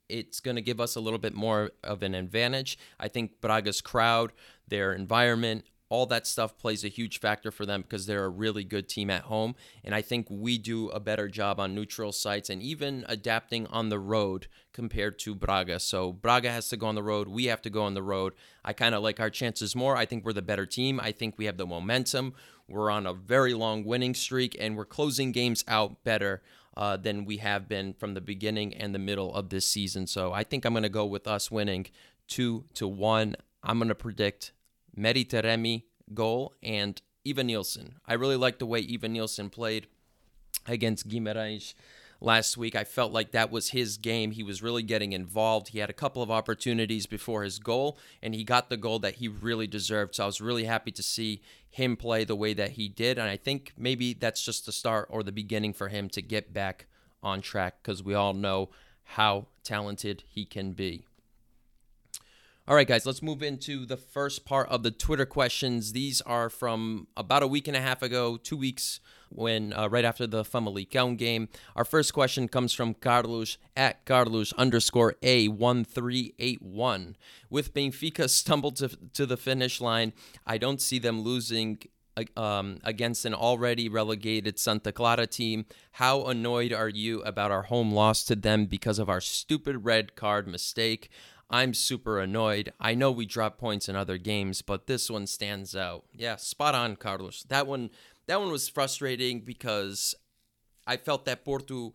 it's 0.10 0.40
going 0.40 0.56
to 0.56 0.62
give 0.62 0.82
us 0.82 0.96
a 0.96 1.00
little 1.00 1.20
bit 1.20 1.36
more 1.36 1.72
of 1.84 2.04
an 2.04 2.16
advantage. 2.16 2.78
I 3.00 3.08
think 3.08 3.40
Braga's 3.40 3.80
crowd, 3.80 4.34
their 4.70 4.94
environment, 4.94 5.66
all 5.90 6.06
that 6.06 6.28
stuff 6.28 6.58
plays 6.58 6.84
a 6.84 6.88
huge 6.88 7.20
factor 7.20 7.50
for 7.50 7.66
them 7.66 7.82
because 7.82 8.06
they're 8.06 8.26
a 8.26 8.30
really 8.30 8.64
good 8.64 8.88
team 8.88 9.10
at 9.10 9.24
home. 9.24 9.56
And 9.84 9.96
I 9.96 10.04
think 10.04 10.28
we 10.30 10.60
do 10.60 10.90
a 10.90 11.00
better 11.00 11.28
job 11.28 11.60
on 11.60 11.74
neutral 11.74 12.12
sites 12.12 12.50
and 12.50 12.62
even 12.62 13.06
adapting 13.10 13.66
on 13.68 13.90
the 13.90 13.98
road 13.98 14.48
compared 14.72 15.18
to 15.20 15.34
Braga. 15.34 15.80
So 15.80 16.14
Braga 16.14 16.52
has 16.52 16.70
to 16.70 16.78
go 16.78 16.88
on 16.88 16.96
the 16.96 17.04
road. 17.04 17.28
We 17.28 17.46
have 17.46 17.62
to 17.64 17.72
go 17.72 17.84
on 17.84 17.96
the 17.96 18.04
road. 18.04 18.34
I 18.64 18.74
kind 18.74 18.94
of 18.94 19.02
like 19.02 19.20
our 19.20 19.32
chances 19.32 19.76
more. 19.76 19.98
I 19.98 20.06
think 20.06 20.24
we're 20.24 20.34
the 20.34 20.44
better 20.44 20.68
team. 20.68 21.00
I 21.00 21.12
think 21.12 21.38
we 21.38 21.46
have 21.46 21.58
the 21.58 21.66
momentum. 21.66 22.36
We're 22.68 22.92
on 22.92 23.08
a 23.08 23.14
very 23.14 23.56
long 23.56 23.84
winning 23.84 24.14
streak 24.14 24.56
and 24.60 24.78
we're 24.78 24.86
closing 24.86 25.32
games 25.32 25.64
out 25.68 26.04
better 26.04 26.44
uh, 26.78 26.98
than 26.98 27.26
we 27.26 27.38
have 27.38 27.68
been 27.68 27.94
from 27.94 28.14
the 28.14 28.22
beginning 28.22 28.76
and 28.76 28.94
the 28.94 29.00
middle 29.00 29.34
of 29.34 29.50
this 29.50 29.66
season. 29.66 30.06
So 30.06 30.34
I 30.34 30.44
think 30.44 30.66
I'm 30.66 30.74
going 30.74 30.84
to 30.84 30.90
go 30.90 31.06
with 31.06 31.28
us 31.28 31.50
winning 31.50 31.88
two 32.28 32.66
to 32.76 32.88
one. 32.88 33.36
I'm 33.64 33.80
going 33.80 33.90
to 33.90 33.96
predict 33.96 34.52
Mehdi 35.00 35.26
Taremi 35.26 35.84
goal 36.14 36.54
and 36.62 37.02
Evanilson. 37.26 37.94
I 38.06 38.14
really 38.14 38.36
like 38.36 38.60
the 38.60 38.66
way 38.66 38.86
Evanilson 38.86 39.52
played 39.52 39.88
against 40.68 41.08
Guimarães 41.08 41.74
last 42.22 42.58
week. 42.58 42.76
I 42.76 42.84
felt 42.84 43.12
like 43.12 43.32
that 43.32 43.52
was 43.52 43.70
his 43.70 43.98
game. 43.98 44.32
He 44.32 44.44
was 44.44 44.62
really 44.62 44.84
getting 44.84 45.14
involved. 45.14 45.70
He 45.70 45.80
had 45.80 45.90
a 45.90 45.94
couple 45.94 46.22
of 46.22 46.32
opportunities 46.32 47.06
before 47.06 47.44
his 47.44 47.60
goal, 47.60 47.98
and 48.22 48.36
he 48.36 48.44
got 48.44 48.70
the 48.70 48.78
goal 48.78 49.00
that 49.00 49.16
he 49.16 49.28
really 49.28 49.68
deserved. 49.68 50.16
So 50.16 50.24
I 50.24 50.26
was 50.26 50.42
really 50.42 50.66
happy 50.66 50.92
to 50.92 51.04
see 51.04 51.42
him 51.70 51.96
play 51.96 52.24
the 52.24 52.36
way 52.36 52.54
that 52.54 52.72
he 52.72 52.90
did. 52.90 53.18
And 53.18 53.30
I 53.30 53.38
think 53.38 53.74
maybe 53.78 54.14
that's 54.14 54.44
just 54.44 54.66
the 54.66 54.72
start 54.72 55.08
or 55.10 55.24
the 55.24 55.32
beginning 55.32 55.74
for 55.74 55.90
him 55.90 56.10
to 56.10 56.22
get 56.22 56.54
back 56.54 56.88
on 57.22 57.42
track 57.42 57.76
because 57.82 58.04
we 58.04 58.14
all 58.14 58.34
know 58.34 58.70
how 59.04 59.48
talented 59.64 60.24
he 60.28 60.46
can 60.46 60.74
be. 60.74 61.06
All 62.70 62.76
right, 62.76 62.88
guys, 62.88 63.04
let's 63.08 63.24
move 63.24 63.42
into 63.42 63.84
the 63.88 63.98
first 63.98 64.46
part 64.46 64.70
of 64.70 64.84
the 64.84 64.92
Twitter 64.92 65.26
questions. 65.26 65.92
These 65.92 66.22
are 66.22 66.52
from 66.52 67.08
about 67.18 67.42
a 67.42 67.48
week 67.48 67.68
and 67.68 67.76
a 67.76 67.82
half 67.82 68.04
ago, 68.04 68.38
two 68.38 68.56
weeks 68.58 69.00
when 69.30 69.74
uh, 69.74 69.90
right 69.90 70.06
after 70.06 70.28
the 70.28 70.44
Famalicão 70.44 71.18
game. 71.18 71.50
Our 71.76 71.84
first 71.84 72.14
question 72.14 72.48
comes 72.48 72.72
from 72.72 72.94
Carlos 72.94 73.58
at 73.76 74.06
Carlos 74.06 74.54
underscore 74.54 75.16
A1381. 75.24 77.16
With 77.50 77.74
Benfica 77.74 78.30
stumbled 78.36 78.76
to, 78.76 78.90
to 79.16 79.26
the 79.26 79.36
finish 79.36 79.82
line, 79.82 80.14
I 80.46 80.60
don't 80.60 80.80
see 80.80 81.00
them 81.00 81.22
losing 81.22 81.80
um, 82.38 82.80
against 82.84 83.26
an 83.26 83.34
already 83.34 83.90
relegated 83.90 84.60
Santa 84.60 84.92
Clara 84.92 85.26
team. 85.26 85.66
How 85.94 86.26
annoyed 86.26 86.74
are 86.74 86.90
you 86.90 87.24
about 87.24 87.50
our 87.50 87.64
home 87.64 87.92
loss 87.92 88.24
to 88.26 88.36
them 88.36 88.66
because 88.66 89.00
of 89.00 89.10
our 89.10 89.22
stupid 89.22 89.86
red 89.86 90.16
card 90.16 90.48
mistake? 90.48 91.10
I'm 91.50 91.74
super 91.74 92.20
annoyed. 92.20 92.74
I 92.80 92.94
know 92.94 93.12
we 93.12 93.26
dropped 93.26 93.60
points 93.60 93.90
in 93.90 93.96
other 93.96 94.18
games, 94.18 94.62
but 94.62 94.86
this 94.88 95.10
one 95.10 95.26
stands 95.26 95.76
out. 95.76 96.06
Yeah, 96.14 96.36
spot 96.36 96.76
on, 96.76 96.96
Carlos. 96.96 97.44
That 97.44 97.66
one 97.66 97.90
that 98.28 98.40
one 98.40 98.52
was 98.52 98.70
frustrating 98.70 99.42
because 99.42 100.14
I 100.86 100.98
felt 100.98 101.26
that 101.26 101.44
Porto 101.44 101.94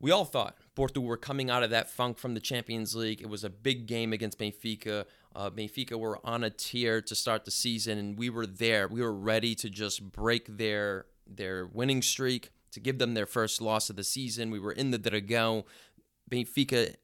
we 0.00 0.10
all 0.10 0.24
thought 0.24 0.56
Porto 0.74 1.00
were 1.00 1.16
coming 1.16 1.50
out 1.50 1.62
of 1.62 1.70
that 1.70 1.90
funk 1.90 2.18
from 2.18 2.34
the 2.34 2.40
Champions 2.40 2.94
League. 2.94 3.20
It 3.20 3.28
was 3.28 3.44
a 3.44 3.50
big 3.50 3.86
game 3.86 4.12
against 4.12 4.38
Benfica. 4.38 5.04
Uh, 5.34 5.50
Benfica 5.50 5.98
were 5.98 6.18
on 6.26 6.44
a 6.44 6.50
tier 6.50 7.00
to 7.02 7.14
start 7.14 7.44
the 7.44 7.50
season, 7.50 7.98
and 7.98 8.18
we 8.18 8.30
were 8.30 8.46
there. 8.46 8.88
We 8.88 9.02
were 9.02 9.14
ready 9.14 9.54
to 9.56 9.70
just 9.70 10.10
break 10.12 10.56
their 10.56 11.06
their 11.26 11.66
winning 11.66 12.02
streak, 12.02 12.50
to 12.72 12.80
give 12.80 12.98
them 12.98 13.14
their 13.14 13.26
first 13.26 13.60
loss 13.60 13.88
of 13.88 13.96
the 13.96 14.04
season. 14.04 14.50
We 14.50 14.60
were 14.60 14.72
in 14.72 14.90
the 14.90 14.98
Dragão. 14.98 15.64
Benfica 16.30 16.96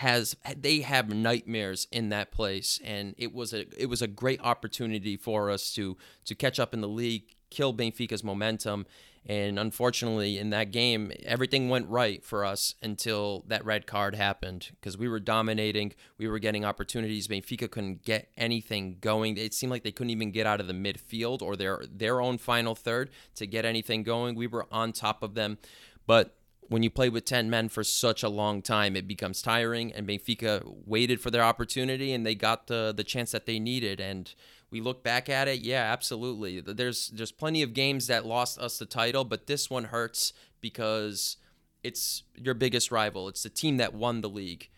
has 0.00 0.34
they 0.56 0.80
have 0.80 1.10
nightmares 1.10 1.86
in 1.92 2.08
that 2.08 2.32
place 2.32 2.80
and 2.82 3.14
it 3.18 3.34
was 3.34 3.52
a 3.52 3.66
it 3.78 3.84
was 3.84 4.00
a 4.00 4.06
great 4.06 4.40
opportunity 4.40 5.14
for 5.14 5.50
us 5.50 5.74
to 5.74 5.94
to 6.24 6.34
catch 6.34 6.58
up 6.58 6.72
in 6.72 6.80
the 6.80 6.88
league 6.88 7.24
kill 7.50 7.74
Benfica's 7.74 8.24
momentum 8.24 8.86
and 9.26 9.58
unfortunately 9.58 10.38
in 10.38 10.48
that 10.48 10.70
game 10.70 11.12
everything 11.26 11.68
went 11.68 11.86
right 11.86 12.24
for 12.24 12.46
us 12.46 12.76
until 12.82 13.44
that 13.46 13.62
red 13.62 13.86
card 13.86 14.14
happened 14.14 14.70
because 14.70 14.96
we 14.96 15.06
were 15.06 15.20
dominating 15.20 15.92
we 16.16 16.26
were 16.26 16.38
getting 16.38 16.64
opportunities 16.64 17.28
Benfica 17.28 17.70
couldn't 17.70 18.02
get 18.02 18.30
anything 18.38 18.96
going 19.02 19.36
it 19.36 19.52
seemed 19.52 19.70
like 19.70 19.82
they 19.82 19.92
couldn't 19.92 20.08
even 20.08 20.30
get 20.30 20.46
out 20.46 20.60
of 20.60 20.66
the 20.66 20.72
midfield 20.72 21.42
or 21.42 21.56
their 21.56 21.84
their 21.94 22.22
own 22.22 22.38
final 22.38 22.74
third 22.74 23.10
to 23.34 23.46
get 23.46 23.66
anything 23.66 24.02
going 24.02 24.34
we 24.34 24.46
were 24.46 24.66
on 24.72 24.92
top 24.92 25.22
of 25.22 25.34
them 25.34 25.58
but 26.06 26.39
when 26.70 26.84
you 26.84 26.88
play 26.88 27.08
with 27.08 27.24
10 27.24 27.50
men 27.50 27.68
for 27.68 27.82
such 27.82 28.22
a 28.22 28.28
long 28.28 28.62
time, 28.62 28.94
it 28.94 29.08
becomes 29.08 29.42
tiring. 29.42 29.92
And 29.92 30.06
Benfica 30.06 30.62
waited 30.86 31.20
for 31.20 31.28
their 31.28 31.42
opportunity 31.42 32.12
and 32.12 32.24
they 32.24 32.36
got 32.36 32.68
the, 32.68 32.94
the 32.96 33.02
chance 33.02 33.32
that 33.32 33.44
they 33.44 33.58
needed. 33.58 33.98
And 33.98 34.32
we 34.70 34.80
look 34.80 35.02
back 35.02 35.28
at 35.28 35.48
it, 35.48 35.62
yeah, 35.62 35.82
absolutely. 35.82 36.60
There's 36.60 37.08
there's 37.08 37.32
plenty 37.32 37.62
of 37.62 37.74
games 37.74 38.06
that 38.06 38.24
lost 38.24 38.56
us 38.60 38.78
the 38.78 38.86
title, 38.86 39.24
but 39.24 39.48
this 39.48 39.68
one 39.68 39.86
hurts 39.86 40.32
because 40.60 41.38
it's 41.82 42.22
your 42.36 42.54
biggest 42.54 42.92
rival. 42.92 43.26
It's 43.26 43.42
the 43.42 43.50
team 43.50 43.78
that 43.78 43.92
won 43.92 44.20
the 44.20 44.28
league. 44.28 44.68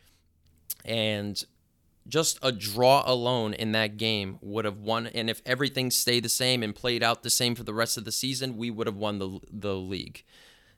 And 0.87 1.45
just 2.09 2.39
a 2.41 2.53
draw 2.53 3.03
alone 3.05 3.53
in 3.53 3.73
that 3.73 3.99
game 3.99 4.39
would 4.41 4.65
have 4.65 4.79
won. 4.79 5.09
And 5.09 5.29
if 5.29 5.43
everything 5.45 5.91
stayed 5.91 6.25
the 6.25 6.31
same 6.31 6.63
and 6.63 6.75
played 6.75 7.03
out 7.03 7.23
the 7.23 7.29
same 7.29 7.55
for 7.55 7.65
the 7.65 7.75
rest 7.75 7.99
of 7.99 8.07
the 8.07 8.13
season, 8.13 8.57
we 8.57 8.71
would 8.71 8.87
have 8.87 8.97
won 8.97 9.19
the 9.19 9.41
the 9.53 9.75
league. 9.75 10.25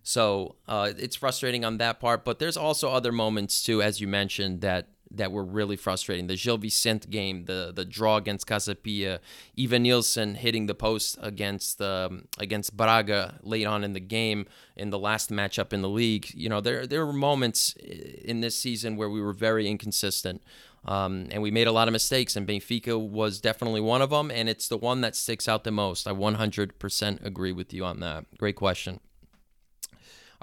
So 0.05 0.57
uh, 0.69 0.93
it's 0.97 1.17
frustrating 1.17 1.65
on 1.65 1.79
that 1.79 1.99
part. 1.99 2.25
But 2.25 2.39
there's 2.39 2.57
also 2.57 2.91
other 2.91 3.11
moments 3.11 3.65
too, 3.65 3.83
as 3.83 4.01
you 4.01 4.07
mentioned, 4.07 4.61
that 4.61 4.89
that 5.11 5.33
were 5.33 5.45
really 5.45 5.77
frustrating. 5.77 6.27
The 6.27 6.37
Gil 6.37 6.59
Vicente 6.59 7.09
game, 7.09 7.47
the 7.47 7.73
the 7.75 7.85
draw 7.85 8.17
against 8.17 8.47
Casa 8.47 8.75
Pia, 8.75 9.21
Evanilson 9.57 10.37
hitting 10.37 10.67
the 10.67 10.75
post 10.75 11.19
against 11.21 11.81
um, 11.81 12.27
against 12.39 12.77
Braga 12.77 13.39
late 13.43 13.67
on 13.67 13.83
in 13.83 13.95
the 13.95 14.01
game 14.01 14.47
in 14.77 14.91
the 14.91 14.99
last 14.99 15.31
matchup 15.31 15.73
in 15.73 15.83
the 15.83 15.89
league. 15.89 16.33
You 16.35 16.49
know, 16.51 16.61
there 16.61 16.87
there 16.87 17.07
were 17.07 17.13
moments 17.13 17.73
in 17.75 18.41
this 18.41 18.59
season 18.59 18.97
where 18.97 19.11
we 19.11 19.21
were 19.21 19.33
very 19.33 19.69
inconsistent. 19.69 20.43
Um, 20.87 21.29
and 21.31 21.41
we 21.41 21.51
made 21.51 21.67
a 21.67 21.73
lot 21.73 21.89
of 21.89 21.93
mistakes, 21.93 22.37
and 22.37 22.47
Benfica 22.47 23.01
was 23.01 23.41
definitely 23.41 23.81
one 23.81 24.03
of 24.03 24.11
them, 24.11 24.31
and 24.31 24.51
it's 24.51 24.69
the 24.69 24.77
one 24.77 25.01
that 25.01 25.17
sticks 25.17 25.49
out 25.49 25.65
the 25.65 25.71
most. 25.71 26.07
I 26.07 26.11
100% 26.11 27.25
agree 27.25 27.53
with 27.53 27.73
you 27.73 27.87
on 27.87 28.01
that. 28.01 28.27
Great 28.37 28.57
question. 28.57 29.01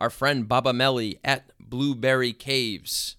Our 0.01 0.09
friend 0.09 0.47
Baba 0.47 0.73
Melly 0.73 1.19
at 1.23 1.51
Blueberry 1.59 2.33
Caves 2.33 3.17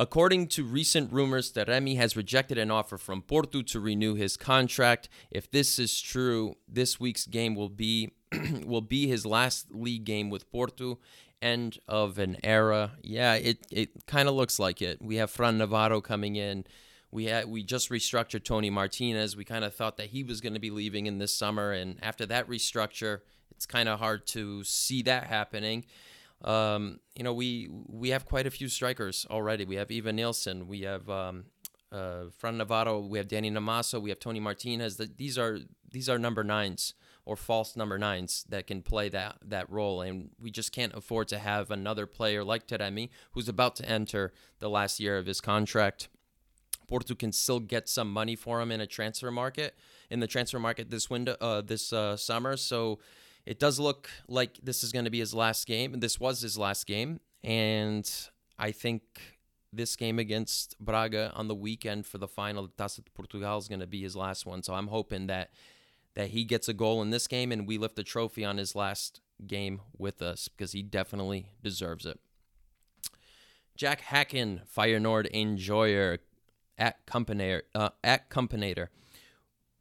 According 0.00 0.48
to 0.48 0.64
recent 0.64 1.12
rumors, 1.12 1.52
Taremi 1.52 1.96
has 1.96 2.16
rejected 2.16 2.56
an 2.56 2.70
offer 2.70 2.96
from 2.96 3.20
Porto 3.20 3.60
to 3.60 3.78
renew 3.78 4.14
his 4.14 4.38
contract. 4.38 5.10
If 5.30 5.50
this 5.50 5.78
is 5.78 6.00
true, 6.00 6.56
this 6.66 6.98
week's 6.98 7.26
game 7.26 7.54
will 7.54 7.68
be 7.68 8.14
will 8.64 8.80
be 8.80 9.06
his 9.08 9.26
last 9.26 9.74
league 9.74 10.04
game 10.04 10.30
with 10.30 10.50
Porto. 10.50 11.00
End 11.42 11.78
of 11.86 12.18
an 12.18 12.38
era. 12.42 12.92
Yeah, 13.02 13.34
it 13.34 13.66
it 13.70 14.06
kind 14.06 14.26
of 14.26 14.34
looks 14.34 14.58
like 14.58 14.80
it. 14.80 15.02
We 15.02 15.16
have 15.16 15.30
Fran 15.30 15.58
Navarro 15.58 16.00
coming 16.00 16.36
in. 16.36 16.64
We 17.10 17.26
had 17.26 17.44
we 17.48 17.62
just 17.62 17.90
restructured 17.90 18.42
Toni 18.42 18.70
Martinez. 18.70 19.36
We 19.36 19.44
kind 19.44 19.64
of 19.64 19.74
thought 19.74 19.98
that 19.98 20.08
he 20.08 20.24
was 20.24 20.40
going 20.40 20.54
to 20.54 20.60
be 20.60 20.70
leaving 20.70 21.06
in 21.06 21.18
this 21.18 21.36
summer, 21.36 21.72
and 21.72 21.98
after 22.02 22.24
that 22.24 22.48
restructure, 22.48 23.20
it's 23.50 23.66
kind 23.66 23.86
of 23.86 23.98
hard 23.98 24.26
to 24.28 24.64
see 24.64 25.02
that 25.02 25.24
happening. 25.24 25.84
Um, 26.44 26.98
you 27.14 27.22
know, 27.22 27.32
we 27.32 27.68
we 27.70 28.10
have 28.10 28.24
quite 28.24 28.46
a 28.46 28.50
few 28.50 28.68
strikers 28.68 29.26
already. 29.30 29.64
We 29.64 29.76
have 29.76 29.88
Evanilson, 29.88 30.66
we 30.66 30.82
have 30.82 31.08
um, 31.08 31.44
uh, 31.90 32.24
Fran 32.36 32.58
Navarro, 32.58 33.00
we 33.00 33.18
have 33.18 33.28
Danny 33.28 33.50
Namaso, 33.50 34.00
we 34.00 34.10
have 34.10 34.18
Toni 34.18 34.40
Martinez. 34.40 34.96
these 34.96 35.38
are 35.38 35.58
these 35.90 36.08
are 36.08 36.18
number 36.18 36.42
nines 36.42 36.94
or 37.24 37.36
false 37.36 37.76
number 37.76 37.98
nines 37.98 38.44
that 38.48 38.66
can 38.66 38.82
play 38.82 39.08
that 39.08 39.36
that 39.44 39.70
role, 39.70 40.00
and 40.00 40.30
we 40.40 40.50
just 40.50 40.72
can't 40.72 40.94
afford 40.94 41.28
to 41.28 41.38
have 41.38 41.70
another 41.70 42.06
player 42.06 42.42
like 42.42 42.66
Taremi, 42.66 43.10
who's 43.32 43.48
about 43.48 43.76
to 43.76 43.88
enter 43.88 44.32
the 44.58 44.68
last 44.68 44.98
year 44.98 45.18
of 45.18 45.26
his 45.26 45.40
contract. 45.40 46.08
Porto 46.88 47.14
can 47.14 47.32
still 47.32 47.60
get 47.60 47.88
some 47.88 48.12
money 48.12 48.36
for 48.36 48.60
him 48.60 48.70
in 48.70 48.80
a 48.80 48.86
transfer 48.86 49.30
market 49.30 49.74
in 50.10 50.20
the 50.20 50.26
transfer 50.26 50.58
market 50.58 50.90
this 50.90 51.08
window 51.08 51.36
uh, 51.40 51.60
this 51.60 51.92
uh, 51.92 52.16
summer. 52.16 52.56
So 52.56 52.98
it 53.44 53.58
does 53.58 53.78
look 53.78 54.08
like 54.28 54.58
this 54.62 54.82
is 54.82 54.92
going 54.92 55.04
to 55.04 55.10
be 55.10 55.18
his 55.18 55.34
last 55.34 55.66
game. 55.66 55.98
This 56.00 56.20
was 56.20 56.40
his 56.40 56.56
last 56.56 56.86
game. 56.86 57.20
And 57.42 58.08
I 58.58 58.70
think 58.70 59.02
this 59.72 59.96
game 59.96 60.18
against 60.18 60.78
Braga 60.78 61.32
on 61.34 61.48
the 61.48 61.54
weekend 61.54 62.06
for 62.06 62.18
the 62.18 62.28
final 62.28 62.68
Taça 62.68 63.04
de 63.04 63.10
Portugal 63.10 63.58
is 63.58 63.68
going 63.68 63.80
to 63.80 63.86
be 63.86 64.02
his 64.02 64.14
last 64.14 64.46
one. 64.46 64.62
So 64.62 64.74
I'm 64.74 64.88
hoping 64.88 65.26
that 65.26 65.50
that 66.14 66.28
he 66.28 66.44
gets 66.44 66.68
a 66.68 66.74
goal 66.74 67.00
in 67.00 67.08
this 67.08 67.26
game 67.26 67.50
and 67.50 67.66
we 67.66 67.78
lift 67.78 67.96
the 67.96 68.04
trophy 68.04 68.44
on 68.44 68.58
his 68.58 68.76
last 68.76 69.22
game 69.46 69.80
with 69.96 70.20
us 70.20 70.46
because 70.46 70.72
he 70.72 70.82
definitely 70.82 71.46
deserves 71.62 72.04
it. 72.04 72.20
Jack 73.76 74.02
Hacken, 74.02 74.60
Feyenoord 74.68 75.26
enjoyer 75.32 76.18
at 76.76 77.06
Companator, 77.06 77.62
uh, 77.74 77.88
at 78.04 78.28
Companator 78.28 78.88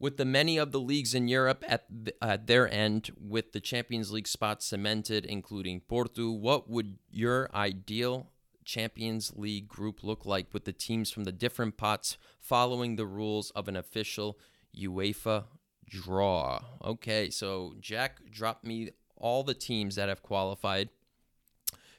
with 0.02 0.18
the 0.18 0.26
many 0.26 0.58
of 0.58 0.72
the 0.72 0.80
leagues 0.80 1.14
in 1.14 1.28
Europe 1.28 1.64
at, 1.68 1.86
the, 1.88 2.12
at 2.24 2.48
their 2.48 2.68
end, 2.68 3.12
with 3.22 3.52
the 3.52 3.60
Champions 3.60 4.12
League 4.12 4.28
spots 4.28 4.66
cemented, 4.66 5.28
including 5.28 5.80
Porto, 5.80 6.32
what 6.32 6.68
would 6.68 6.98
your 7.12 7.52
ideal 7.54 8.32
Champions 8.66 9.32
League 9.36 9.68
group 9.68 10.04
look 10.04 10.26
like 10.26 10.48
with 10.54 10.66
the 10.66 10.74
teams 10.74 11.12
from 11.12 11.24
the 11.24 11.32
different 11.32 11.78
pots 11.78 12.18
following 12.40 12.96
the 12.96 13.06
rules 13.06 13.52
of 13.52 13.68
an 13.68 13.76
official 13.76 14.40
UEFA 14.76 15.44
draw? 15.88 16.64
Okay, 16.84 17.30
so 17.30 17.76
Jack 17.80 18.22
dropped 18.32 18.66
me 18.66 18.90
all 19.16 19.44
the 19.44 19.54
teams 19.54 19.96
that 19.96 20.10
have 20.10 20.24
qualified 20.24 20.90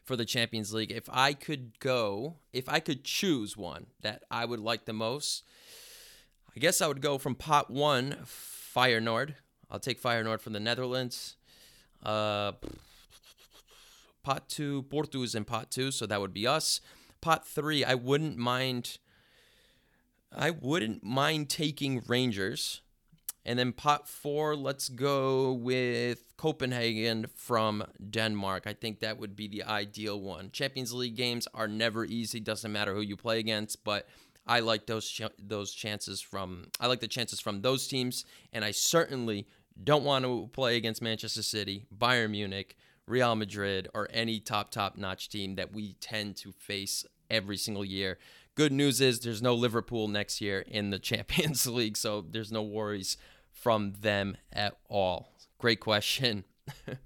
for 0.03 0.17
the 0.17 0.25
Champions 0.25 0.75
League. 0.75 0.91
If 0.91 1.09
I 1.09 1.35
could 1.35 1.79
go, 1.79 2.39
if 2.53 2.69
I 2.69 2.81
could 2.81 3.05
choose 3.05 3.57
one 3.57 3.87
that 4.01 4.25
I 4.29 4.45
would 4.45 4.59
like 4.59 4.87
the 4.87 4.93
most, 4.93 5.45
I 6.55 6.61
guess 6.61 6.83
I 6.83 6.87
would 6.87 7.01
go 7.01 7.17
from 7.17 7.35
pot 7.35 7.71
one, 7.71 8.19
Feyenoord. 8.25 9.35
I'll 9.71 9.79
take 9.81 10.03
Feyenoord 10.03 10.41
from 10.41 10.53
the 10.53 10.61
Netherlands. 10.61 11.37
Uh, 12.03 12.53
pot 14.23 14.49
two, 14.49 14.83
Porto 14.83 15.23
is 15.23 15.35
in 15.35 15.45
pot 15.45 15.71
two, 15.71 15.91
so 15.91 16.05
that 16.07 16.21
would 16.21 16.35
be 16.35 16.47
us. 16.47 16.81
Pot 17.23 17.47
three, 17.47 17.85
I 17.85 17.95
wouldn't 17.95 18.37
mind. 18.37 18.99
I 20.31 20.51
wouldn't 20.51 21.03
mind 21.03 21.49
taking 21.49 22.03
Rangers. 22.07 22.83
And 23.45 23.59
then 23.59 23.73
pot 23.73 24.09
four, 24.09 24.55
let's 24.55 24.89
go 24.89 25.53
with 25.53 26.23
Copenhagen 26.37 27.27
from 27.35 27.83
Denmark. 28.11 28.67
I 28.67 28.73
think 28.73 29.01
that 29.01 29.19
would 29.19 29.35
be 29.35 29.49
the 29.49 29.65
ideal 29.65 30.21
one. 30.21 30.51
Champions 30.53 30.93
League 30.93 31.17
games 31.17 31.49
are 31.53 31.67
never 31.67 32.05
easy, 32.05 32.39
doesn't 32.39 32.71
matter 32.71 32.95
who 32.95 33.01
you 33.01 33.17
play 33.17 33.41
against, 33.41 33.83
but 33.85 34.07
I 34.47 34.61
like 34.61 34.87
those 34.87 35.09
ch- 35.09 35.23
those 35.39 35.73
chances 35.73 36.21
from 36.21 36.69
I 36.81 36.87
like 36.87 37.01
the 37.01 37.09
chances 37.09 37.41
from 37.41 37.63
those 37.63 37.87
teams, 37.87 38.25
and 38.53 38.65
I 38.65 38.71
certainly 38.73 39.47
don't 39.83 40.05
want 40.05 40.25
to 40.25 40.51
play 40.53 40.77
against 40.77 41.03
Manchester 41.03 41.43
City, 41.43 41.87
Bayern 41.97 42.31
Munich, 42.31 42.77
Real 43.07 43.35
Madrid, 43.37 43.89
or 43.95 44.09
any 44.13 44.41
top 44.41 44.71
top 44.71 44.97
notch 44.97 45.29
team 45.29 45.55
that 45.57 45.73
we 45.73 45.95
tend 45.95 46.37
to 46.39 46.53
face 46.53 47.05
every 47.31 47.57
single 47.57 47.85
year. 47.85 48.19
Good 48.55 48.73
news 48.73 49.01
is 49.01 49.21
there's 49.21 49.41
no 49.41 49.55
Liverpool 49.55 50.09
next 50.09 50.41
year 50.41 50.61
in 50.61 50.91
the 50.91 50.99
Champions 51.11 51.67
League, 51.67 51.97
so 51.97 52.25
there's 52.29 52.53
no 52.53 52.63
worries 52.63 53.17
from 53.51 53.93
them 54.01 54.37
at 54.53 54.77
all. 54.89 55.33
Great 55.59 55.81
question. 55.81 56.45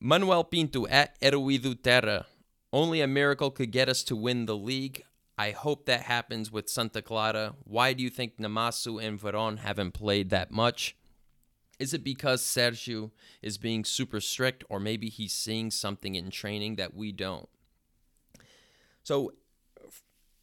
Manuel 0.00 0.44
Pinto 0.44 0.86
at 0.88 1.18
Eruido 1.20 1.80
Terra. 1.80 2.26
Only 2.72 3.00
a 3.00 3.06
miracle 3.06 3.50
could 3.50 3.70
get 3.70 3.88
us 3.88 4.02
to 4.04 4.16
win 4.16 4.44
the 4.46 4.56
league. 4.56 5.04
I 5.38 5.50
hope 5.50 5.86
that 5.86 6.02
happens 6.02 6.50
with 6.50 6.68
Santa 6.68 7.02
Clara. 7.02 7.54
Why 7.64 7.92
do 7.92 8.02
you 8.02 8.10
think 8.10 8.38
Namaso 8.38 9.02
and 9.02 9.20
Veron 9.20 9.58
haven't 9.58 9.92
played 9.92 10.30
that 10.30 10.50
much? 10.50 10.96
Is 11.78 11.92
it 11.92 12.02
because 12.02 12.42
Sergio 12.42 13.10
is 13.42 13.58
being 13.58 13.84
super 13.84 14.20
strict, 14.20 14.64
or 14.70 14.80
maybe 14.80 15.10
he's 15.10 15.34
seeing 15.34 15.70
something 15.70 16.14
in 16.14 16.30
training 16.30 16.76
that 16.76 16.94
we 16.94 17.12
don't? 17.12 17.48
So, 19.02 19.32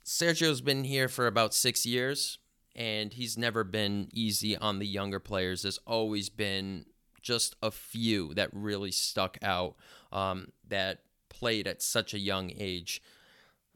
Sergio's 0.06 0.62
been 0.62 0.84
here 0.84 1.08
for 1.08 1.26
about 1.26 1.56
six 1.56 1.88
years, 1.88 2.38
and 2.76 3.14
he's 3.14 3.36
never 3.36 3.64
been 3.64 4.10
easy 4.14 4.56
on 4.56 4.78
the 4.78 4.86
younger 4.86 5.20
players. 5.20 5.64
There's 5.64 5.80
always 5.88 6.30
been 6.30 6.86
just 7.22 7.56
a 7.64 7.72
few 7.72 8.34
that 8.36 8.50
really 8.54 8.92
stuck 8.92 9.40
out 9.42 9.76
um, 10.12 10.50
that 10.68 11.00
played 11.30 11.68
at 11.68 11.82
such 11.82 12.14
a 12.14 12.20
young 12.20 12.52
age. 12.56 13.02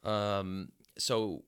Um, 0.03 0.69
so 0.97 1.43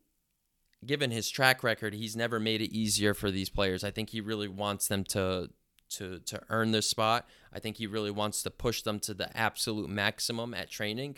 given 0.86 1.12
his 1.12 1.30
track 1.30 1.64
record, 1.64 1.94
he's 1.94 2.16
never 2.16 2.40
made 2.40 2.62
it 2.62 2.72
easier 2.76 3.14
for 3.14 3.32
these 3.32 3.50
players. 3.50 3.84
I 3.84 3.92
think 3.92 4.10
he 4.10 4.22
really 4.22 4.48
wants 4.48 4.88
them 4.88 5.04
to 5.06 5.50
to 5.92 6.20
to 6.20 6.42
earn 6.50 6.72
their 6.72 6.82
spot. 6.82 7.28
I 7.52 7.60
think 7.60 7.78
he 7.78 7.88
really 7.88 8.12
wants 8.12 8.44
to 8.44 8.52
push 8.52 8.82
them 8.82 9.00
to 9.02 9.14
the 9.14 9.36
absolute 9.36 9.90
maximum 9.90 10.54
at 10.54 10.70
training. 10.70 11.18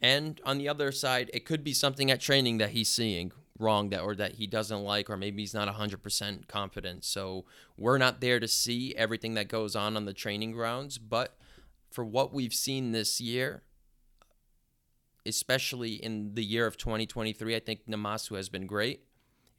And 0.00 0.40
on 0.44 0.58
the 0.58 0.68
other 0.68 0.92
side, 0.92 1.30
it 1.32 1.44
could 1.46 1.64
be 1.64 1.72
something 1.72 2.10
at 2.10 2.20
training 2.20 2.58
that 2.58 2.70
he's 2.70 2.88
seeing 2.88 3.32
wrong 3.58 3.88
that 3.90 4.00
or 4.00 4.14
that 4.14 4.34
he 4.34 4.46
doesn't 4.46 4.82
like 4.82 5.08
or 5.08 5.16
maybe 5.16 5.42
he's 5.42 5.54
not 5.54 5.74
100% 5.74 6.46
confident. 6.46 7.04
So 7.04 7.46
we're 7.78 7.96
not 7.96 8.20
there 8.20 8.38
to 8.38 8.48
see 8.48 8.94
everything 8.94 9.34
that 9.34 9.48
goes 9.48 9.74
on 9.74 9.96
on 9.96 10.04
the 10.04 10.12
training 10.12 10.52
grounds, 10.52 10.98
but 10.98 11.38
for 11.90 12.04
what 12.04 12.34
we've 12.34 12.52
seen 12.52 12.92
this 12.92 13.20
year, 13.20 13.62
especially 15.26 15.94
in 15.94 16.34
the 16.34 16.44
year 16.44 16.66
of 16.66 16.76
2023. 16.76 17.56
I 17.56 17.60
think 17.60 17.86
Namaso 17.86 18.36
has 18.36 18.48
been 18.48 18.66
great, 18.66 19.00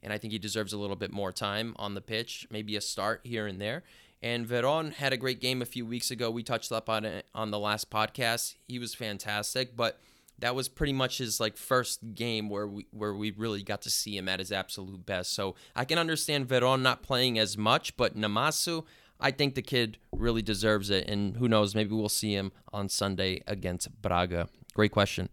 and 0.02 0.12
I 0.12 0.18
think 0.18 0.32
he 0.32 0.38
deserves 0.38 0.72
a 0.72 0.78
little 0.78 0.96
bit 0.96 1.12
more 1.12 1.32
time 1.32 1.74
on 1.76 1.94
the 1.94 2.00
pitch, 2.00 2.46
maybe 2.50 2.76
a 2.76 2.80
start 2.80 3.20
here 3.24 3.46
and 3.46 3.60
there. 3.60 3.82
And 4.20 4.46
Veron 4.46 4.94
had 4.94 5.12
a 5.12 5.16
great 5.16 5.40
game 5.40 5.62
a 5.62 5.66
few 5.66 5.86
weeks 5.86 6.10
ago. 6.10 6.30
We 6.30 6.42
touched 6.42 6.72
up 6.72 6.88
on 6.88 7.04
it 7.04 7.26
on 7.34 7.50
the 7.50 7.58
last 7.58 7.88
podcast. 7.88 8.56
He 8.66 8.78
was 8.78 8.94
fantastic, 8.94 9.76
but 9.76 10.00
that 10.40 10.54
was 10.54 10.68
pretty 10.68 10.92
much 10.92 11.18
his 11.18 11.40
like 11.40 11.56
first 11.56 12.14
game 12.14 12.48
where 12.48 12.66
we 12.66 12.86
where 12.90 13.14
we 13.14 13.30
really 13.32 13.62
got 13.62 13.82
to 13.82 13.90
see 13.90 14.16
him 14.16 14.28
at 14.28 14.38
his 14.38 14.52
absolute 14.52 15.04
best. 15.04 15.32
So 15.34 15.54
I 15.74 15.84
can 15.84 15.98
understand 15.98 16.48
Veron 16.48 16.82
not 16.82 17.02
playing 17.02 17.38
as 17.38 17.56
much, 17.56 17.96
but 17.96 18.16
Namaso, 18.16 18.84
I 19.20 19.30
think 19.30 19.54
the 19.54 19.62
kid 19.62 19.98
really 20.12 20.42
deserves 20.42 20.90
it. 20.90 21.08
And 21.08 21.36
who 21.36 21.48
knows, 21.48 21.74
maybe 21.74 21.94
we'll 21.94 22.08
see 22.08 22.34
him 22.34 22.52
on 22.72 22.88
Sunday 22.88 23.42
against 23.46 24.00
Braga. 24.00 24.48
Great 24.74 24.92
question. 24.92 25.28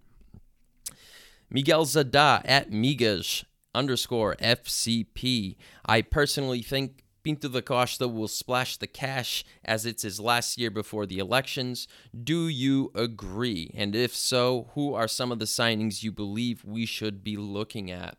Miguel 1.49 1.85
Zada 1.85 2.41
at 2.45 2.71
Migas. 2.71 3.43
underscore 3.73 4.35
FCP. 4.37 5.57
I 5.85 6.01
personally 6.01 6.61
think 6.61 7.03
Pinto 7.23 7.49
da 7.49 7.59
Costa 7.59 8.07
will 8.07 8.27
splash 8.27 8.77
the 8.77 8.87
cash 8.87 9.43
as 9.65 9.85
it's 9.85 10.03
his 10.03 10.19
last 10.19 10.57
year 10.57 10.69
before 10.69 11.05
the 11.05 11.17
elections. 11.19 11.87
Do 12.23 12.47
you 12.47 12.91
agree? 12.95 13.71
And 13.75 13.95
if 13.95 14.15
so, 14.15 14.69
who 14.75 14.93
are 14.93 15.07
some 15.07 15.31
of 15.31 15.39
the 15.39 15.45
signings 15.45 16.03
you 16.03 16.11
believe 16.11 16.63
we 16.63 16.85
should 16.85 17.23
be 17.23 17.35
looking 17.35 17.91
at? 17.91 18.17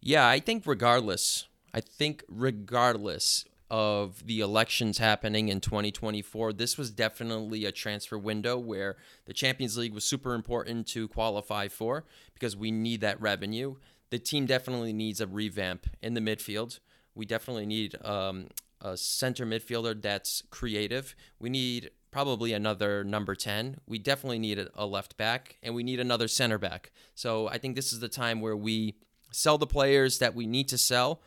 Yeah, 0.00 0.26
I 0.26 0.40
think 0.40 0.66
regardless, 0.66 1.46
I 1.72 1.80
think 1.80 2.24
regardless 2.26 3.44
of 3.74 4.24
the 4.24 4.38
elections 4.38 4.98
happening 4.98 5.48
in 5.48 5.60
2024, 5.60 6.52
this 6.52 6.78
was 6.78 6.92
definitely 6.92 7.64
a 7.64 7.72
transfer 7.72 8.16
window 8.16 8.56
where 8.56 8.94
the 9.26 9.32
Champions 9.32 9.76
League 9.76 9.92
was 9.92 10.04
super 10.04 10.34
important 10.34 10.86
to 10.86 11.08
qualify 11.08 11.66
for 11.66 12.04
because 12.34 12.56
we 12.56 12.70
need 12.70 13.00
that 13.00 13.20
revenue. 13.20 13.74
The 14.10 14.20
team 14.20 14.46
definitely 14.46 14.92
needs 14.92 15.20
a 15.20 15.26
revamp 15.26 15.88
in 16.00 16.14
the 16.14 16.20
midfield. 16.20 16.78
We 17.16 17.26
definitely 17.26 17.66
need 17.66 17.96
um, 18.04 18.46
a 18.80 18.96
center 18.96 19.44
midfielder 19.44 20.00
that's 20.00 20.44
creative. 20.50 21.16
We 21.40 21.50
need 21.50 21.90
probably 22.12 22.52
another 22.52 23.02
number 23.02 23.34
10. 23.34 23.78
We 23.88 23.98
definitely 23.98 24.38
need 24.38 24.68
a 24.72 24.86
left 24.86 25.16
back 25.16 25.56
and 25.64 25.74
we 25.74 25.82
need 25.82 25.98
another 25.98 26.28
center 26.28 26.58
back. 26.58 26.92
So 27.16 27.48
I 27.48 27.58
think 27.58 27.74
this 27.74 27.92
is 27.92 27.98
the 27.98 28.08
time 28.08 28.40
where 28.40 28.56
we 28.56 28.94
sell 29.32 29.58
the 29.58 29.66
players 29.66 30.20
that 30.20 30.32
we 30.32 30.46
need 30.46 30.68
to 30.68 30.78
sell 30.78 31.22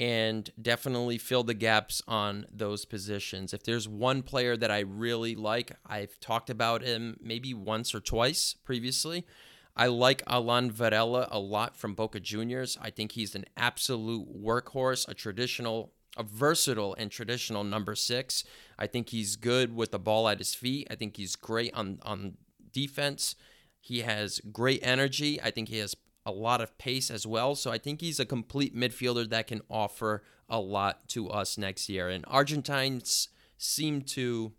and 0.00 0.50
definitely 0.60 1.18
fill 1.18 1.44
the 1.44 1.52
gaps 1.52 2.00
on 2.08 2.46
those 2.50 2.86
positions. 2.86 3.52
If 3.52 3.64
there's 3.64 3.86
one 3.86 4.22
player 4.22 4.56
that 4.56 4.70
I 4.70 4.78
really 4.78 5.34
like, 5.34 5.72
I've 5.84 6.18
talked 6.20 6.48
about 6.48 6.80
him 6.80 7.18
maybe 7.20 7.52
once 7.52 7.94
or 7.94 8.00
twice 8.00 8.56
previously. 8.64 9.26
I 9.76 9.88
like 9.88 10.22
Alan 10.26 10.72
Varela 10.72 11.28
a 11.30 11.38
lot 11.38 11.76
from 11.76 11.92
Boca 11.92 12.18
Juniors. 12.18 12.78
I 12.80 12.88
think 12.88 13.12
he's 13.12 13.34
an 13.34 13.44
absolute 13.58 14.26
workhorse, 14.34 15.06
a 15.06 15.12
traditional, 15.12 15.92
a 16.16 16.22
versatile 16.22 16.94
and 16.94 17.10
traditional 17.10 17.62
number 17.62 17.94
six. 17.94 18.42
I 18.78 18.86
think 18.86 19.10
he's 19.10 19.36
good 19.36 19.76
with 19.76 19.90
the 19.90 19.98
ball 19.98 20.30
at 20.30 20.38
his 20.38 20.54
feet. 20.54 20.88
I 20.90 20.94
think 20.94 21.18
he's 21.18 21.36
great 21.36 21.74
on 21.74 21.98
on 22.02 22.38
defense. 22.72 23.36
He 23.78 24.00
has 24.00 24.40
great 24.50 24.80
energy. 24.82 25.40
I 25.42 25.50
think 25.50 25.68
he 25.68 25.78
has 25.78 25.94
a 26.30 26.32
lot 26.32 26.60
of 26.60 26.76
pace 26.78 27.10
as 27.10 27.26
well. 27.26 27.54
So 27.54 27.70
I 27.70 27.78
think 27.78 28.00
he's 28.00 28.20
a 28.20 28.24
complete 28.24 28.74
midfielder 28.74 29.28
that 29.30 29.48
can 29.48 29.60
offer 29.68 30.22
a 30.48 30.60
lot 30.60 31.08
to 31.08 31.28
us 31.28 31.58
next 31.58 31.88
year. 31.88 32.08
And 32.08 32.24
Argentines 32.28 33.28
seem 33.58 34.02
to 34.02 34.52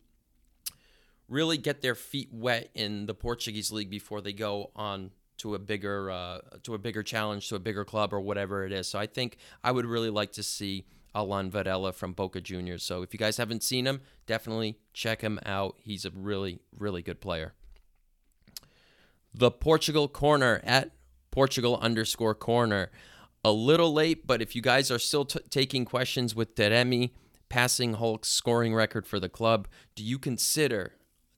really 1.27 1.57
get 1.57 1.81
their 1.81 1.95
feet 1.95 2.29
wet 2.31 2.69
in 2.75 3.05
the 3.05 3.13
Portuguese 3.13 3.71
league 3.71 3.89
before 3.89 4.21
they 4.21 4.33
go 4.33 4.71
on 4.75 5.11
to 5.37 5.55
a 5.55 5.59
bigger 5.59 6.11
uh, 6.11 6.39
to 6.61 6.75
a 6.75 6.77
bigger 6.77 7.01
challenge 7.01 7.49
to 7.49 7.55
a 7.55 7.59
bigger 7.59 7.83
club 7.83 8.13
or 8.13 8.19
whatever 8.19 8.65
it 8.65 8.71
is. 8.71 8.87
So 8.87 8.99
I 8.99 9.07
think 9.07 9.37
I 9.63 9.71
would 9.71 9.85
really 9.85 10.09
like 10.09 10.33
to 10.33 10.43
see 10.43 10.85
Alan 11.15 11.49
Varela 11.49 11.93
from 11.93 12.13
Boca 12.13 12.41
Juniors. 12.41 12.83
So 12.83 13.01
if 13.01 13.11
you 13.13 13.17
guys 13.17 13.37
haven't 13.37 13.63
seen 13.63 13.87
him, 13.87 14.01
definitely 14.27 14.77
check 14.93 15.21
him 15.21 15.39
out. 15.45 15.77
He's 15.79 16.05
a 16.05 16.11
really 16.11 16.59
really 16.77 17.01
good 17.01 17.21
player. 17.21 17.53
The 19.33 19.49
Portugal 19.49 20.07
corner 20.07 20.61
at 20.63 20.91
Portugal 21.31 21.77
underscore 21.81 22.35
corner. 22.35 22.91
A 23.43 23.51
little 23.51 23.91
late, 23.91 24.27
but 24.27 24.41
if 24.41 24.55
you 24.55 24.61
guys 24.61 24.91
are 24.91 24.99
still 24.99 25.25
t- 25.25 25.39
taking 25.49 25.83
questions 25.83 26.35
with 26.35 26.55
Taremi 26.55 27.11
passing 27.49 27.95
Hulk's 27.95 28.29
scoring 28.29 28.73
record 28.73 29.07
for 29.07 29.19
the 29.19 29.29
club, 29.29 29.67
do 29.95 30.03
you 30.03 30.19
consider 30.19 30.93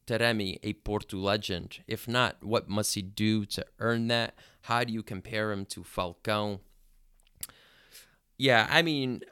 Taremi 0.06 0.58
a 0.62 0.74
Porto 0.74 1.16
legend? 1.16 1.82
If 1.88 2.06
not, 2.06 2.36
what 2.42 2.68
must 2.68 2.94
he 2.94 3.02
do 3.02 3.46
to 3.46 3.64
earn 3.78 4.08
that? 4.08 4.34
How 4.62 4.84
do 4.84 4.92
you 4.92 5.02
compare 5.02 5.50
him 5.50 5.64
to 5.66 5.80
Falcao? 5.80 6.60
Yeah, 8.36 8.66
I 8.70 8.82
mean, 8.82 9.22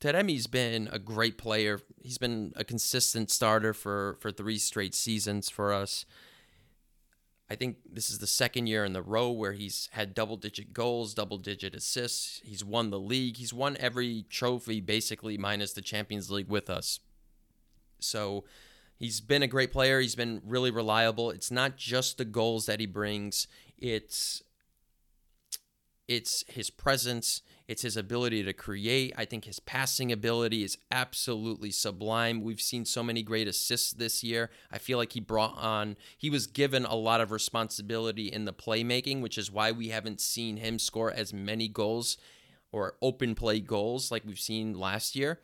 Taremi's 0.00 0.46
been 0.46 0.88
a 0.92 0.98
great 0.98 1.38
player. 1.38 1.80
He's 2.00 2.18
been 2.18 2.52
a 2.56 2.64
consistent 2.64 3.30
starter 3.30 3.72
for, 3.72 4.16
for 4.20 4.32
three 4.32 4.58
straight 4.58 4.94
seasons 4.94 5.48
for 5.48 5.72
us. 5.72 6.04
I 7.52 7.54
think 7.54 7.76
this 7.84 8.08
is 8.08 8.18
the 8.18 8.26
second 8.26 8.66
year 8.66 8.82
in 8.82 8.94
the 8.94 9.02
row 9.02 9.30
where 9.30 9.52
he's 9.52 9.90
had 9.92 10.14
double 10.14 10.38
digit 10.38 10.72
goals, 10.72 11.12
double 11.12 11.36
digit 11.36 11.74
assists. 11.74 12.40
He's 12.42 12.64
won 12.64 12.88
the 12.88 12.98
league. 12.98 13.36
He's 13.36 13.52
won 13.52 13.76
every 13.78 14.24
trophy 14.30 14.80
basically 14.80 15.36
minus 15.36 15.74
the 15.74 15.82
Champions 15.82 16.30
League 16.30 16.48
with 16.48 16.70
us. 16.70 17.00
So 17.98 18.44
he's 18.98 19.20
been 19.20 19.42
a 19.42 19.46
great 19.46 19.70
player. 19.70 20.00
He's 20.00 20.14
been 20.14 20.40
really 20.46 20.70
reliable. 20.70 21.30
It's 21.30 21.50
not 21.50 21.76
just 21.76 22.16
the 22.16 22.24
goals 22.24 22.64
that 22.64 22.80
he 22.80 22.86
brings. 22.86 23.46
It's 23.76 24.42
it's 26.08 26.44
his 26.48 26.70
presence, 26.70 27.42
it's 27.72 27.80
his 27.80 27.96
ability 27.96 28.44
to 28.44 28.52
create. 28.52 29.14
I 29.16 29.24
think 29.24 29.46
his 29.46 29.58
passing 29.58 30.12
ability 30.12 30.62
is 30.62 30.76
absolutely 30.90 31.70
sublime. 31.70 32.42
We've 32.42 32.60
seen 32.60 32.84
so 32.84 33.02
many 33.02 33.22
great 33.22 33.48
assists 33.48 33.94
this 33.94 34.22
year. 34.22 34.50
I 34.70 34.76
feel 34.76 34.98
like 34.98 35.12
he 35.12 35.20
brought 35.20 35.56
on, 35.56 35.96
he 36.18 36.28
was 36.28 36.46
given 36.46 36.84
a 36.84 36.94
lot 36.94 37.22
of 37.22 37.30
responsibility 37.30 38.26
in 38.26 38.44
the 38.44 38.52
playmaking, 38.52 39.22
which 39.22 39.38
is 39.38 39.50
why 39.50 39.72
we 39.72 39.88
haven't 39.88 40.20
seen 40.20 40.58
him 40.58 40.78
score 40.78 41.10
as 41.10 41.32
many 41.32 41.66
goals 41.66 42.18
or 42.72 42.96
open 43.00 43.34
play 43.34 43.58
goals 43.58 44.10
like 44.10 44.26
we've 44.26 44.38
seen 44.38 44.78
last 44.78 45.16
year. 45.16 45.40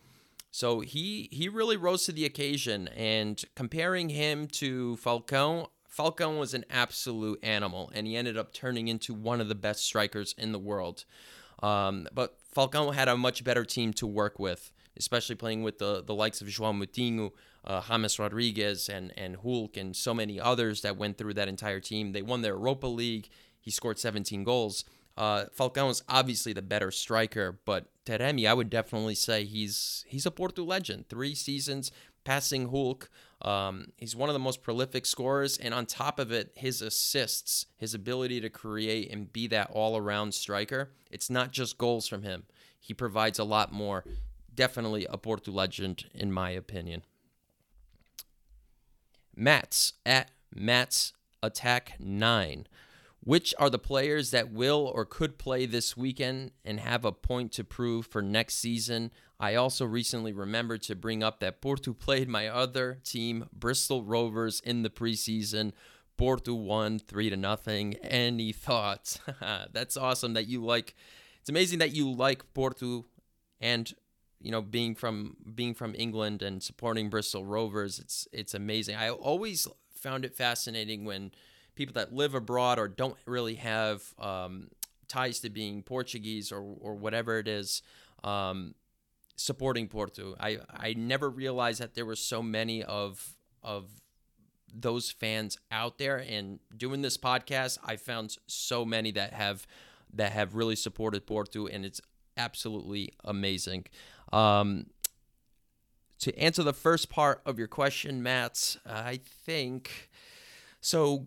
So 0.50 0.80
he 0.80 1.30
he 1.32 1.48
really 1.48 1.78
rose 1.78 2.04
to 2.04 2.12
the 2.12 2.26
occasion 2.26 2.88
and 2.88 3.42
comparing 3.56 4.10
him 4.10 4.48
to 4.48 4.98
Falcao, 5.02 5.68
Falcao 5.90 6.38
was 6.38 6.52
an 6.52 6.66
absolute 6.68 7.42
animal 7.42 7.90
and 7.94 8.06
he 8.06 8.16
ended 8.16 8.36
up 8.36 8.52
turning 8.52 8.88
into 8.88 9.14
one 9.14 9.40
of 9.40 9.48
the 9.48 9.54
best 9.54 9.82
strikers 9.82 10.34
in 10.36 10.52
the 10.52 10.58
world. 10.58 11.06
Um, 11.62 12.08
but 12.12 12.38
Falcao 12.54 12.94
had 12.94 13.08
a 13.08 13.16
much 13.16 13.44
better 13.44 13.64
team 13.64 13.92
to 13.94 14.06
work 14.06 14.38
with, 14.38 14.72
especially 14.96 15.34
playing 15.34 15.62
with 15.62 15.78
the, 15.78 16.02
the 16.04 16.14
likes 16.14 16.40
of 16.40 16.48
João 16.48 16.82
Moutinho, 16.82 17.32
uh, 17.64 17.82
James 17.82 18.18
Rodriguez, 18.18 18.88
and, 18.88 19.12
and 19.16 19.36
Hulk, 19.36 19.76
and 19.76 19.94
so 19.94 20.14
many 20.14 20.40
others 20.40 20.82
that 20.82 20.96
went 20.96 21.18
through 21.18 21.34
that 21.34 21.48
entire 21.48 21.80
team. 21.80 22.12
They 22.12 22.22
won 22.22 22.42
their 22.42 22.54
Europa 22.54 22.86
League. 22.86 23.28
He 23.60 23.70
scored 23.70 23.98
17 23.98 24.44
goals. 24.44 24.84
Uh, 25.16 25.46
Falcao 25.56 25.90
is 25.90 26.02
obviously 26.08 26.52
the 26.52 26.62
better 26.62 26.92
striker, 26.92 27.58
but 27.64 27.86
Taremi, 28.06 28.48
I 28.48 28.54
would 28.54 28.70
definitely 28.70 29.16
say 29.16 29.44
he's 29.44 30.04
he's 30.06 30.24
a 30.24 30.30
Porto 30.30 30.62
legend. 30.64 31.08
Three 31.08 31.34
seasons, 31.34 31.90
passing 32.22 32.70
Hulk. 32.70 33.10
Um, 33.40 33.92
he's 33.96 34.16
one 34.16 34.28
of 34.28 34.32
the 34.32 34.40
most 34.40 34.62
prolific 34.62 35.06
scorers, 35.06 35.58
and 35.58 35.72
on 35.72 35.86
top 35.86 36.18
of 36.18 36.32
it, 36.32 36.52
his 36.56 36.82
assists, 36.82 37.66
his 37.76 37.94
ability 37.94 38.40
to 38.40 38.50
create 38.50 39.12
and 39.12 39.32
be 39.32 39.46
that 39.48 39.70
all-around 39.70 40.34
striker. 40.34 40.90
It's 41.10 41.30
not 41.30 41.52
just 41.52 41.78
goals 41.78 42.08
from 42.08 42.22
him; 42.22 42.44
he 42.80 42.94
provides 42.94 43.38
a 43.38 43.44
lot 43.44 43.72
more. 43.72 44.04
Definitely 44.52 45.06
a 45.08 45.16
Porto 45.16 45.52
legend, 45.52 46.06
in 46.12 46.32
my 46.32 46.50
opinion. 46.50 47.04
Mats 49.36 49.92
at 50.04 50.32
Mats 50.52 51.12
Attack 51.42 51.94
Nine. 52.00 52.66
Which 53.20 53.54
are 53.58 53.68
the 53.68 53.78
players 53.78 54.30
that 54.30 54.50
will 54.50 54.90
or 54.94 55.04
could 55.04 55.38
play 55.38 55.66
this 55.66 55.96
weekend 55.96 56.52
and 56.64 56.80
have 56.80 57.04
a 57.04 57.12
point 57.12 57.52
to 57.52 57.64
prove 57.64 58.06
for 58.06 58.22
next 58.22 58.54
season? 58.54 59.12
I 59.40 59.54
also 59.54 59.84
recently 59.84 60.32
remembered 60.32 60.82
to 60.82 60.96
bring 60.96 61.22
up 61.22 61.40
that 61.40 61.60
Porto 61.60 61.92
played 61.92 62.28
my 62.28 62.48
other 62.48 62.98
team, 63.04 63.48
Bristol 63.52 64.02
Rovers, 64.02 64.60
in 64.60 64.82
the 64.82 64.90
preseason. 64.90 65.72
Porto 66.16 66.54
won 66.54 66.98
three 66.98 67.30
to 67.30 67.36
nothing. 67.36 67.94
Any 68.02 68.52
thoughts? 68.52 69.20
That's 69.72 69.96
awesome 69.96 70.34
that 70.34 70.48
you 70.48 70.64
like. 70.64 70.94
It's 71.40 71.48
amazing 71.48 71.78
that 71.78 71.94
you 71.94 72.10
like 72.10 72.52
Porto, 72.52 73.06
and 73.60 73.92
you 74.40 74.50
know 74.50 74.60
being 74.60 74.96
from 74.96 75.36
being 75.54 75.72
from 75.74 75.94
England 75.96 76.42
and 76.42 76.60
supporting 76.60 77.08
Bristol 77.08 77.44
Rovers. 77.44 78.00
It's 78.00 78.26
it's 78.32 78.54
amazing. 78.54 78.96
I 78.96 79.10
always 79.10 79.68
found 79.94 80.24
it 80.24 80.34
fascinating 80.34 81.04
when 81.04 81.30
people 81.76 81.94
that 81.94 82.12
live 82.12 82.34
abroad 82.34 82.80
or 82.80 82.88
don't 82.88 83.16
really 83.24 83.54
have 83.54 84.02
um, 84.18 84.68
ties 85.06 85.38
to 85.40 85.48
being 85.48 85.84
Portuguese 85.84 86.50
or 86.50 86.60
or 86.80 86.96
whatever 86.96 87.38
it 87.38 87.46
is. 87.46 87.82
Um, 88.24 88.74
supporting 89.38 89.88
Porto. 89.88 90.34
I 90.38 90.58
I 90.70 90.94
never 90.94 91.30
realized 91.30 91.80
that 91.80 91.94
there 91.94 92.04
were 92.04 92.16
so 92.16 92.42
many 92.42 92.82
of 92.82 93.36
of 93.62 93.86
those 94.74 95.10
fans 95.10 95.56
out 95.70 95.96
there 95.96 96.18
and 96.18 96.58
doing 96.76 97.00
this 97.00 97.16
podcast 97.16 97.78
I 97.82 97.96
found 97.96 98.36
so 98.46 98.84
many 98.84 99.12
that 99.12 99.32
have 99.32 99.66
that 100.12 100.32
have 100.32 100.54
really 100.54 100.76
supported 100.76 101.26
Porto 101.26 101.66
and 101.66 101.84
it's 101.84 102.00
absolutely 102.36 103.12
amazing. 103.24 103.86
Um, 104.32 104.86
to 106.20 106.36
answer 106.38 106.62
the 106.62 106.72
first 106.72 107.08
part 107.08 107.40
of 107.46 107.58
your 107.58 107.68
question, 107.68 108.22
Matt, 108.22 108.76
I 108.84 109.20
think 109.46 110.10
so 110.80 111.24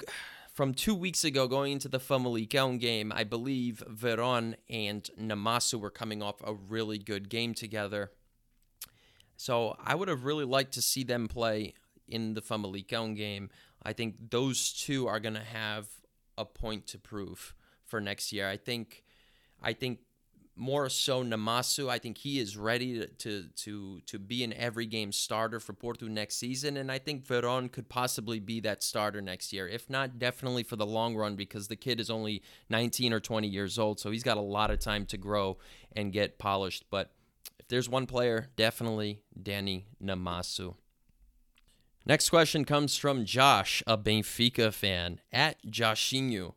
from 0.61 0.75
two 0.75 0.93
weeks 0.93 1.23
ago 1.23 1.47
going 1.47 1.71
into 1.71 1.89
the 1.89 1.97
Famalicão 1.97 2.79
game, 2.79 3.11
I 3.11 3.23
believe 3.23 3.83
Veron 3.89 4.53
and 4.69 5.09
Namaso 5.19 5.79
were 5.79 5.89
coming 5.89 6.21
off 6.21 6.35
a 6.43 6.53
really 6.53 6.99
good 6.99 7.29
game 7.29 7.55
together. 7.55 8.11
So 9.37 9.75
I 9.83 9.95
would 9.95 10.07
have 10.07 10.23
really 10.23 10.45
liked 10.45 10.73
to 10.73 10.81
see 10.83 11.03
them 11.03 11.27
play 11.27 11.73
in 12.07 12.35
the 12.35 12.43
Famalicão 12.43 13.17
game. 13.17 13.49
I 13.81 13.93
think 13.93 14.29
those 14.29 14.71
two 14.71 15.07
are 15.07 15.19
going 15.19 15.33
to 15.33 15.39
have 15.39 15.87
a 16.37 16.45
point 16.45 16.85
to 16.89 16.99
prove 16.99 17.55
for 17.87 17.99
next 17.99 18.31
year. 18.31 18.47
I 18.47 18.57
think 18.57 19.03
I 19.63 19.73
think 19.73 20.01
more 20.61 20.89
so 20.89 21.23
Namaso. 21.23 21.89
I 21.89 21.97
think 21.97 22.19
he 22.19 22.37
is 22.37 22.55
ready 22.55 23.07
to, 23.17 23.47
to 23.47 23.99
to 24.01 24.19
be 24.19 24.43
an 24.43 24.53
every 24.53 24.85
game 24.85 25.11
starter 25.11 25.59
for 25.59 25.73
Porto 25.73 26.07
next 26.07 26.37
season, 26.37 26.77
and 26.77 26.91
I 26.91 26.99
think 26.99 27.25
Veron 27.25 27.71
could 27.71 27.89
possibly 27.89 28.39
be 28.39 28.59
that 28.59 28.83
starter 28.83 29.21
next 29.21 29.51
year. 29.51 29.67
If 29.67 29.89
not, 29.89 30.19
definitely 30.19 30.61
for 30.61 30.75
the 30.75 30.85
long 30.85 31.15
run 31.15 31.35
because 31.35 31.67
the 31.67 31.75
kid 31.75 31.99
is 31.99 32.11
only 32.11 32.43
19 32.69 33.11
or 33.11 33.19
20 33.19 33.47
years 33.47 33.79
old, 33.79 33.99
so 33.99 34.11
he's 34.11 34.23
got 34.23 34.37
a 34.37 34.41
lot 34.41 34.69
of 34.69 34.79
time 34.79 35.07
to 35.07 35.17
grow 35.17 35.57
and 35.93 36.13
get 36.13 36.37
polished. 36.37 36.85
But 36.91 37.11
if 37.59 37.67
there's 37.67 37.89
one 37.89 38.05
player, 38.05 38.49
definitely 38.55 39.23
Danny 39.41 39.87
Namaso. 40.01 40.75
Next 42.05 42.29
question 42.29 42.65
comes 42.65 42.97
from 42.97 43.25
Josh, 43.25 43.81
a 43.87 43.97
Benfica 43.97 44.71
fan, 44.71 45.21
at 45.33 45.63
Joshinho. 45.65 46.53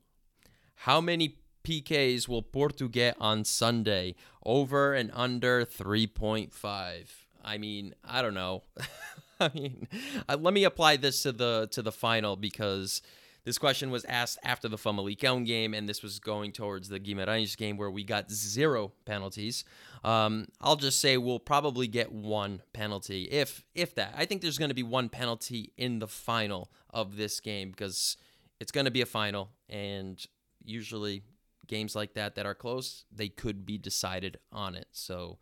How 0.74 1.00
many 1.00 1.38
PKs 1.64 2.28
will 2.28 2.42
Porto 2.42 2.88
get 2.88 3.16
on 3.18 3.44
Sunday? 3.44 4.14
Over 4.44 4.94
and 4.94 5.10
under 5.14 5.64
3.5. 5.64 7.06
I 7.44 7.58
mean, 7.58 7.94
I 8.04 8.22
don't 8.22 8.34
know. 8.34 8.62
I 9.40 9.50
mean, 9.52 9.88
uh, 10.28 10.36
let 10.40 10.54
me 10.54 10.64
apply 10.64 10.96
this 10.96 11.22
to 11.22 11.32
the 11.32 11.68
to 11.72 11.82
the 11.82 11.92
final 11.92 12.36
because 12.36 13.02
this 13.44 13.58
question 13.58 13.90
was 13.90 14.04
asked 14.06 14.38
after 14.42 14.68
the 14.68 14.78
Famalicão 14.78 15.44
game, 15.44 15.74
and 15.74 15.86
this 15.86 16.02
was 16.02 16.18
going 16.18 16.52
towards 16.52 16.88
the 16.88 16.98
Guimarães 16.98 17.56
game 17.56 17.76
where 17.76 17.90
we 17.90 18.02
got 18.02 18.30
zero 18.30 18.92
penalties. 19.04 19.64
Um, 20.02 20.46
I'll 20.60 20.76
just 20.76 21.00
say 21.00 21.18
we'll 21.18 21.40
probably 21.40 21.86
get 21.86 22.10
one 22.10 22.62
penalty, 22.72 23.24
if 23.24 23.64
if 23.74 23.94
that. 23.96 24.14
I 24.16 24.24
think 24.24 24.40
there's 24.40 24.58
going 24.58 24.70
to 24.70 24.74
be 24.74 24.82
one 24.82 25.08
penalty 25.08 25.72
in 25.76 25.98
the 25.98 26.08
final 26.08 26.70
of 26.90 27.16
this 27.16 27.40
game 27.40 27.70
because 27.70 28.16
it's 28.60 28.72
going 28.72 28.86
to 28.86 28.90
be 28.90 29.02
a 29.02 29.06
final, 29.06 29.50
and 29.68 30.24
usually 30.64 31.22
games 31.66 31.94
like 31.94 32.14
that 32.14 32.34
that 32.34 32.46
are 32.46 32.54
close, 32.54 33.04
they 33.12 33.28
could 33.28 33.64
be 33.64 33.78
decided 33.78 34.38
on 34.52 34.74
it. 34.74 34.88
So, 34.92 35.38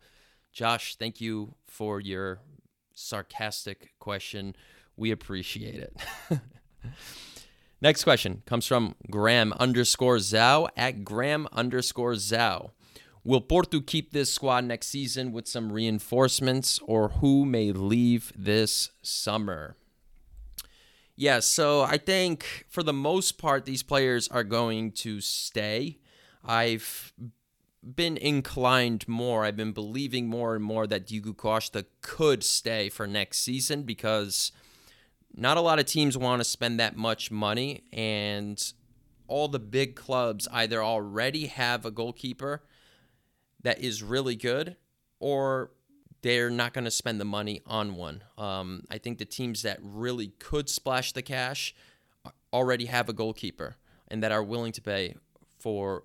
Josh, 0.51 0.95
thank 0.95 1.19
you 1.21 1.55
for 1.65 1.99
your 1.99 2.39
sarcastic 2.93 3.93
question. 3.99 4.55
We 4.95 5.11
appreciate 5.11 5.75
it. 5.79 5.97
Next 7.81 8.03
question 8.03 8.43
comes 8.45 8.65
from 8.65 8.95
Graham 9.11 9.53
underscore 9.59 10.17
Zhao 10.17 10.69
at 10.77 11.03
Graham 11.03 11.47
underscore 11.51 12.13
Zhao. 12.13 12.71
Will 13.25 13.41
Porto 13.41 13.81
keep 13.81 14.11
this 14.11 14.33
squad 14.33 14.65
next 14.65 14.87
season 14.87 15.31
with 15.31 15.47
some 15.47 15.71
reinforcements, 15.71 16.79
or 16.85 17.09
who 17.09 17.45
may 17.45 17.71
leave 17.71 18.33
this 18.35 18.91
summer? 19.01 19.77
Yeah, 21.15 21.39
so 21.39 21.81
I 21.83 21.97
think 21.97 22.65
for 22.69 22.83
the 22.83 22.93
most 22.93 23.37
part, 23.37 23.65
these 23.65 23.83
players 23.83 24.27
are 24.27 24.43
going 24.43 24.91
to 24.93 25.21
stay. 25.21 25.99
I've 26.43 27.13
been 27.83 28.17
inclined 28.17 29.07
more, 29.07 29.45
I've 29.45 29.57
been 29.57 29.71
believing 29.71 30.27
more 30.27 30.55
and 30.55 30.63
more 30.63 30.87
that 30.87 31.07
Diogo 31.07 31.33
Costa 31.33 31.85
could 32.01 32.43
stay 32.43 32.89
for 32.89 33.07
next 33.07 33.39
season 33.39 33.83
because 33.83 34.51
not 35.35 35.57
a 35.57 35.61
lot 35.61 35.79
of 35.79 35.85
teams 35.85 36.17
want 36.17 36.39
to 36.39 36.45
spend 36.45 36.79
that 36.79 36.95
much 36.95 37.31
money, 37.31 37.83
and 37.91 38.73
all 39.27 39.47
the 39.47 39.59
big 39.59 39.95
clubs 39.95 40.47
either 40.51 40.83
already 40.83 41.47
have 41.47 41.85
a 41.85 41.91
goalkeeper 41.91 42.61
that 43.61 43.79
is 43.79 44.03
really 44.03 44.35
good 44.35 44.75
or 45.19 45.71
they're 46.21 46.49
not 46.49 46.73
going 46.73 46.85
to 46.85 46.91
spend 46.91 47.19
the 47.19 47.25
money 47.25 47.61
on 47.65 47.95
one. 47.95 48.23
Um, 48.37 48.83
I 48.89 48.97
think 48.97 49.17
the 49.17 49.25
teams 49.25 49.61
that 49.63 49.79
really 49.81 50.27
could 50.39 50.69
splash 50.69 51.13
the 51.13 51.21
cash 51.21 51.73
already 52.51 52.85
have 52.85 53.09
a 53.09 53.13
goalkeeper 53.13 53.75
and 54.07 54.21
that 54.21 54.31
are 54.31 54.43
willing 54.43 54.71
to 54.73 54.81
pay 54.81 55.15
for 55.59 56.03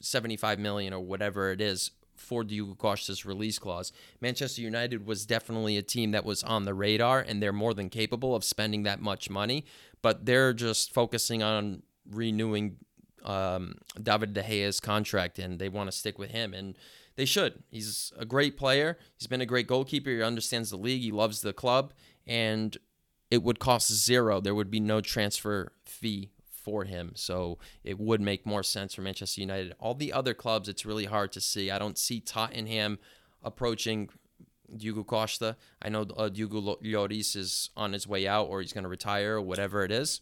75 0.00 0.58
million 0.58 0.92
or 0.92 1.00
whatever 1.00 1.50
it 1.52 1.60
is 1.60 1.90
for 2.16 2.44
Diogo 2.44 2.74
Costa's 2.74 3.24
release 3.26 3.58
clause. 3.58 3.92
Manchester 4.20 4.62
United 4.62 5.06
was 5.06 5.26
definitely 5.26 5.76
a 5.76 5.82
team 5.82 6.12
that 6.12 6.24
was 6.24 6.42
on 6.42 6.64
the 6.64 6.74
radar, 6.74 7.20
and 7.20 7.42
they're 7.42 7.52
more 7.52 7.74
than 7.74 7.88
capable 7.88 8.34
of 8.34 8.44
spending 8.44 8.84
that 8.84 9.00
much 9.00 9.28
money, 9.28 9.64
but 10.02 10.24
they're 10.24 10.52
just 10.52 10.92
focusing 10.92 11.42
on 11.42 11.82
renewing 12.10 12.76
um, 13.24 13.76
David 14.00 14.34
De 14.34 14.42
Gea's 14.42 14.80
contract, 14.80 15.38
and 15.38 15.58
they 15.58 15.68
want 15.68 15.90
to 15.90 15.96
stick 15.96 16.18
with 16.18 16.30
him, 16.30 16.54
and 16.54 16.76
they 17.16 17.24
should. 17.24 17.62
He's 17.70 18.12
a 18.18 18.24
great 18.24 18.56
player. 18.56 18.98
He's 19.18 19.26
been 19.26 19.40
a 19.40 19.46
great 19.46 19.66
goalkeeper. 19.66 20.10
He 20.10 20.22
understands 20.22 20.70
the 20.70 20.76
league. 20.76 21.02
He 21.02 21.12
loves 21.12 21.40
the 21.40 21.52
club, 21.52 21.92
and 22.26 22.76
it 23.30 23.42
would 23.42 23.58
cost 23.58 23.92
zero. 23.92 24.40
There 24.40 24.54
would 24.54 24.70
be 24.70 24.80
no 24.80 25.00
transfer 25.00 25.72
fee 25.84 26.30
for 26.62 26.84
him. 26.84 27.12
So 27.14 27.58
it 27.84 27.98
would 27.98 28.20
make 28.20 28.46
more 28.46 28.62
sense 28.62 28.94
for 28.94 29.02
Manchester 29.02 29.40
United. 29.40 29.74
All 29.78 29.94
the 29.94 30.12
other 30.12 30.34
clubs, 30.34 30.68
it's 30.68 30.86
really 30.86 31.06
hard 31.06 31.32
to 31.32 31.40
see. 31.40 31.70
I 31.70 31.78
don't 31.78 31.98
see 31.98 32.20
Tottenham 32.20 32.98
approaching 33.42 34.08
Diogo 34.76 35.04
Costa. 35.04 35.56
I 35.80 35.88
know 35.88 36.06
uh, 36.16 36.28
Diogo 36.28 36.76
Lloris 36.82 37.36
is 37.36 37.70
on 37.76 37.92
his 37.92 38.06
way 38.06 38.26
out 38.26 38.48
or 38.48 38.60
he's 38.60 38.72
going 38.72 38.84
to 38.84 38.90
retire 38.90 39.36
or 39.36 39.42
whatever 39.42 39.84
it 39.84 39.90
is. 39.90 40.20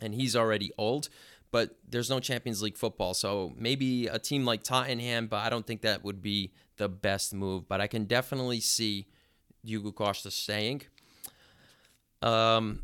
And 0.00 0.14
he's 0.14 0.34
already 0.34 0.72
old, 0.76 1.08
but 1.50 1.76
there's 1.88 2.10
no 2.10 2.18
Champions 2.18 2.62
League 2.62 2.76
football. 2.76 3.14
So 3.14 3.52
maybe 3.56 4.08
a 4.08 4.18
team 4.18 4.44
like 4.44 4.62
Tottenham, 4.62 5.28
but 5.28 5.38
I 5.38 5.50
don't 5.50 5.66
think 5.66 5.82
that 5.82 6.04
would 6.04 6.20
be 6.20 6.52
the 6.76 6.88
best 6.88 7.32
move. 7.32 7.68
But 7.68 7.80
I 7.80 7.86
can 7.86 8.04
definitely 8.04 8.60
see 8.60 9.06
Diogo 9.64 9.92
Costa 9.92 10.30
staying. 10.30 10.82
Um, 12.22 12.82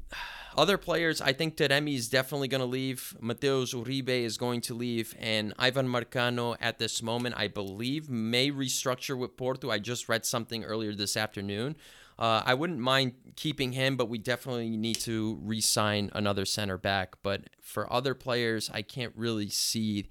other 0.56 0.78
players, 0.78 1.20
I 1.20 1.32
think 1.32 1.56
Taremi 1.56 1.94
is 1.94 2.08
definitely 2.08 2.48
going 2.48 2.60
to 2.60 2.66
leave. 2.66 3.16
Mateus 3.20 3.72
Uribe 3.74 4.08
is 4.08 4.36
going 4.36 4.60
to 4.62 4.74
leave. 4.74 5.14
And 5.18 5.54
Ivan 5.58 5.88
Marcano, 5.88 6.56
at 6.60 6.78
this 6.78 7.02
moment, 7.02 7.34
I 7.38 7.48
believe, 7.48 8.10
may 8.10 8.50
restructure 8.50 9.16
with 9.16 9.36
Porto. 9.36 9.70
I 9.70 9.78
just 9.78 10.08
read 10.08 10.26
something 10.26 10.64
earlier 10.64 10.94
this 10.94 11.16
afternoon. 11.16 11.76
Uh, 12.18 12.42
I 12.44 12.52
wouldn't 12.54 12.80
mind 12.80 13.14
keeping 13.36 13.72
him, 13.72 13.96
but 13.96 14.08
we 14.10 14.18
definitely 14.18 14.76
need 14.76 14.96
to 15.00 15.38
re 15.42 15.60
sign 15.60 16.10
another 16.14 16.44
center 16.44 16.76
back. 16.76 17.16
But 17.22 17.44
for 17.62 17.90
other 17.90 18.14
players, 18.14 18.70
I 18.72 18.82
can't 18.82 19.14
really 19.16 19.48
see 19.48 20.08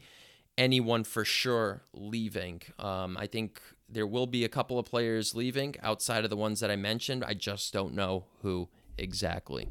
anyone 0.58 1.04
for 1.04 1.24
sure 1.24 1.84
leaving. 1.94 2.62
Um, 2.80 3.16
I 3.18 3.28
think 3.28 3.62
there 3.88 4.08
will 4.08 4.28
be 4.28 4.44
a 4.44 4.50
couple 4.50 4.80
of 4.80 4.86
players 4.86 5.36
leaving 5.36 5.76
outside 5.84 6.24
of 6.24 6.30
the 6.30 6.36
ones 6.36 6.60
that 6.62 6.72
I 6.72 6.76
mentioned. 6.76 7.24
I 7.24 7.34
just 7.34 7.72
don't 7.74 7.94
know 7.94 8.26
who 8.42 8.70
exactly. 8.98 9.70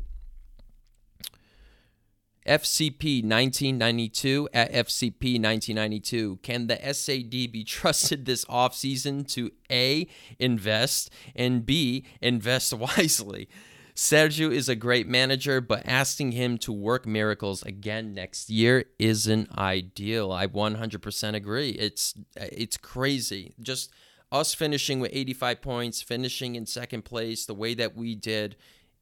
FCP 2.49 3.23
1992 3.23 4.49
at 4.55 4.73
FCP 4.73 5.41
1992. 5.41 6.39
Can 6.43 6.67
the 6.67 6.79
SAD 6.93 7.31
be 7.31 7.63
trusted 7.67 8.25
this 8.25 8.45
offseason 8.47 9.29
to 9.35 9.51
A, 9.71 10.09
invest, 10.39 11.11
and 11.37 11.65
B, 11.65 12.05
invest 12.21 12.73
wisely? 12.75 13.49
Sergio 13.95 14.53
is 14.53 14.69
a 14.69 14.77
great 14.77 15.09
manager, 15.09 15.61
but 15.61 15.83
asking 15.85 16.31
him 16.31 16.57
to 16.59 16.73
work 16.73 17.05
miracles 17.05 17.65
again 17.65 18.15
next 18.15 18.49
year 18.49 18.85
isn't 18.99 19.51
ideal. 19.59 20.31
I 20.31 20.47
100% 20.47 21.35
agree. 21.35 21.71
It's 21.71 22.15
it's 22.37 22.77
crazy. 22.77 23.55
Just 23.61 23.93
us 24.31 24.55
finishing 24.55 25.01
with 25.01 25.11
85 25.13 25.61
points, 25.61 26.03
finishing 26.03 26.55
in 26.55 26.65
second 26.65 27.07
place 27.07 27.45
the 27.45 27.55
way 27.55 27.75
that 27.75 27.97
we 27.97 28.15
did 28.15 28.57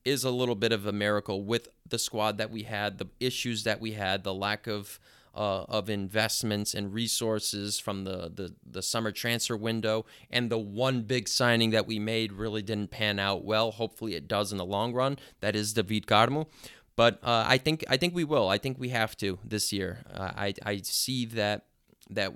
is 0.06 0.24
a 0.24 0.30
little 0.30 0.54
bit 0.54 0.72
of 0.72 0.86
a 0.86 0.92
miracle 0.92 1.42
with 1.42 1.68
the 1.88 1.98
squad 1.98 2.38
that 2.38 2.50
we 2.50 2.62
had, 2.62 2.98
the 2.98 3.08
issues 3.18 3.64
that 3.64 3.80
we 3.80 3.92
had, 3.92 4.22
the 4.22 4.32
lack 4.32 4.66
of 4.66 5.00
uh, 5.34 5.64
of 5.68 5.90
investments 5.90 6.72
and 6.72 6.94
resources 6.94 7.78
from 7.78 8.04
the, 8.04 8.32
the 8.34 8.54
the 8.64 8.82
summer 8.82 9.12
transfer 9.12 9.56
window, 9.56 10.06
and 10.30 10.48
the 10.48 10.58
one 10.58 11.02
big 11.02 11.28
signing 11.28 11.70
that 11.70 11.86
we 11.86 11.98
made 11.98 12.32
really 12.32 12.62
didn't 12.62 12.90
pan 12.90 13.18
out 13.18 13.44
well. 13.44 13.72
Hopefully, 13.72 14.14
it 14.14 14.28
does 14.28 14.52
in 14.52 14.58
the 14.58 14.64
long 14.64 14.94
run. 14.94 15.18
That 15.40 15.54
is 15.54 15.74
David 15.74 16.06
Carmo. 16.06 16.46
But 16.94 17.18
uh, 17.22 17.44
I 17.46 17.58
think 17.58 17.84
I 17.90 17.98
think 17.98 18.14
we 18.14 18.24
will. 18.24 18.48
I 18.48 18.56
think 18.56 18.78
we 18.78 18.88
have 18.90 19.16
to 19.18 19.38
this 19.44 19.72
year. 19.72 20.04
Uh, 20.10 20.32
I 20.34 20.54
I 20.64 20.78
see 20.78 21.26
that 21.26 21.66
that 22.08 22.32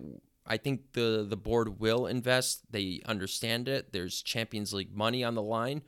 I 0.47 0.59
think 0.59 0.93
the 0.93 1.25
the 1.27 1.37
board 1.37 1.81
will 1.81 2.07
invest. 2.07 2.71
They 2.71 3.01
understand 3.07 3.69
it. 3.69 3.93
There's 3.93 4.21
Champions 4.21 4.75
League 4.75 4.95
money 4.95 5.25
on 5.25 5.35
the 5.35 5.43
line. 5.43 5.83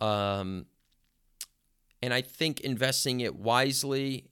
Um, 0.00 0.66
and 2.02 2.12
I 2.12 2.20
think 2.22 2.60
investing 2.60 3.20
it 3.20 3.36
wisely, 3.36 4.26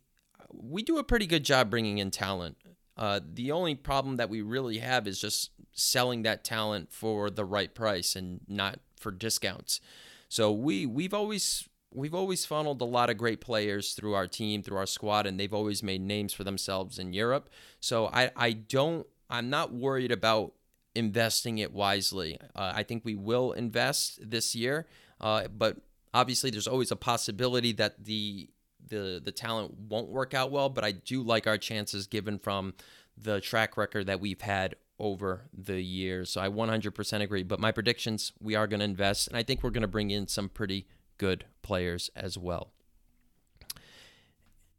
we 0.53 0.83
do 0.83 0.98
a 0.98 1.05
pretty 1.05 1.27
good 1.27 1.44
job 1.44 1.70
bringing 1.70 1.98
in 1.98 2.11
talent. 2.11 2.57
Uh, 2.96 3.20
the 3.24 3.50
only 3.50 3.74
problem 3.74 4.16
that 4.16 4.31
we 4.31 4.40
really 4.40 4.79
have 4.79 5.07
is 5.07 5.20
just 5.20 5.50
selling 5.72 6.22
that 6.22 6.44
talent 6.44 6.92
for 6.92 7.31
the 7.31 7.44
right 7.44 7.74
price 7.74 8.14
and 8.14 8.40
not 8.46 8.79
for 8.96 9.11
discounts. 9.11 9.81
So 10.29 10.53
we 10.53 10.87
we've 10.87 11.14
always 11.14 11.68
we've 11.92 12.14
always 12.14 12.44
funneled 12.44 12.81
a 12.81 12.85
lot 12.85 13.11
of 13.11 13.16
great 13.16 13.40
players 13.40 13.94
through 13.94 14.14
our 14.14 14.27
team, 14.27 14.62
through 14.62 14.77
our 14.77 14.87
squad, 14.87 15.27
and 15.27 15.38
they've 15.38 15.53
always 15.53 15.83
made 15.83 16.00
names 16.00 16.33
for 16.33 16.44
themselves 16.44 16.98
in 16.98 17.12
Europe. 17.12 17.50
So 17.81 18.09
I 18.12 18.31
I 18.37 18.53
don't 18.53 19.07
I'm 19.29 19.50
not 19.50 19.72
worried 19.72 20.12
about 20.12 20.53
investing 20.94 21.59
it 21.59 21.72
wisely. 21.72 22.38
Uh, 22.55 22.72
I 22.74 22.85
think 22.85 23.05
we 23.05 23.16
will 23.16 23.53
invest 23.53 24.31
this 24.31 24.55
year, 24.55 24.87
uh, 25.20 25.48
but 25.48 25.79
Obviously, 26.14 26.50
there's 26.50 26.68
always 26.68 26.90
a 26.90 26.96
possibility 26.96 27.72
that 27.72 28.05
the 28.05 28.48
the 28.87 29.20
the 29.22 29.33
talent 29.33 29.74
won't 29.88 30.09
work 30.09 30.33
out 30.33 30.50
well, 30.50 30.68
but 30.68 30.85
I 30.85 30.92
do 30.92 31.22
like 31.22 31.46
our 31.46 31.59
chances 31.59 32.07
given 32.07 32.38
from 32.38 32.74
the 33.16 33.40
track 33.40 33.77
record 33.77 34.07
that 34.07 34.20
we've 34.20 34.40
had 34.40 34.77
over 34.98 35.42
the 35.53 35.81
years. 35.81 36.31
So 36.31 36.40
I 36.40 36.48
100% 36.48 37.20
agree. 37.20 37.42
But 37.42 37.61
my 37.61 37.72
predictions, 37.72 38.33
we 38.40 38.55
are 38.55 38.66
going 38.66 38.81
to 38.81 38.85
invest, 38.85 39.29
and 39.29 39.37
I 39.37 39.42
think 39.42 39.62
we're 39.62 39.70
going 39.70 39.83
to 39.83 39.88
bring 39.88 40.11
in 40.11 40.29
some 40.29 40.48
pretty 40.48 40.87
good 41.18 41.44
players 41.62 42.11
as 42.14 42.38
well. 42.38 42.72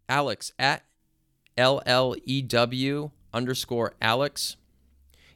Alex 0.07 0.51
at 0.59 0.83
LLEW 1.57 3.11
underscore 3.33 3.93
Alex. 4.01 4.57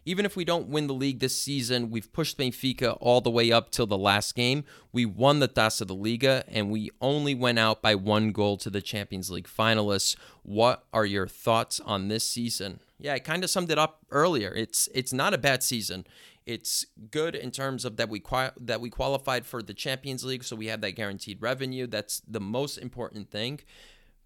Even 0.05 0.25
if 0.25 0.35
we 0.35 0.45
don't 0.45 0.69
win 0.69 0.87
the 0.87 0.93
league 0.93 1.19
this 1.19 1.35
season, 1.35 1.89
we've 1.89 2.11
pushed 2.11 2.37
Benfica 2.37 2.97
all 2.99 3.21
the 3.21 3.29
way 3.29 3.51
up 3.51 3.69
till 3.71 3.85
the 3.85 3.97
last 3.97 4.35
game. 4.35 4.63
We 4.91 5.05
won 5.05 5.39
the 5.39 5.47
Taça 5.47 5.85
da 5.85 5.93
Liga 5.93 6.43
and 6.47 6.71
we 6.71 6.89
only 7.01 7.35
went 7.35 7.59
out 7.59 7.81
by 7.81 7.95
one 7.95 8.31
goal 8.31 8.57
to 8.57 8.69
the 8.69 8.81
Champions 8.81 9.29
League 9.29 9.47
finalists. 9.47 10.15
What 10.43 10.85
are 10.93 11.05
your 11.05 11.27
thoughts 11.27 11.79
on 11.79 12.07
this 12.07 12.27
season? 12.27 12.79
Yeah, 12.97 13.13
I 13.13 13.19
kind 13.19 13.43
of 13.43 13.49
summed 13.49 13.71
it 13.71 13.77
up 13.77 13.99
earlier. 14.11 14.53
It's 14.53 14.89
it's 14.93 15.13
not 15.13 15.33
a 15.33 15.37
bad 15.37 15.63
season. 15.63 16.05
It's 16.45 16.85
good 17.11 17.35
in 17.35 17.51
terms 17.51 17.85
of 17.85 17.97
that 17.97 18.09
we 18.09 18.23
that 18.59 18.81
we 18.81 18.89
qualified 18.89 19.45
for 19.45 19.61
the 19.61 19.73
Champions 19.73 20.23
League, 20.25 20.43
so 20.43 20.55
we 20.55 20.67
have 20.67 20.81
that 20.81 20.91
guaranteed 20.91 21.41
revenue. 21.41 21.87
That's 21.87 22.21
the 22.27 22.41
most 22.41 22.77
important 22.77 23.29
thing. 23.29 23.59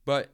But 0.05 0.33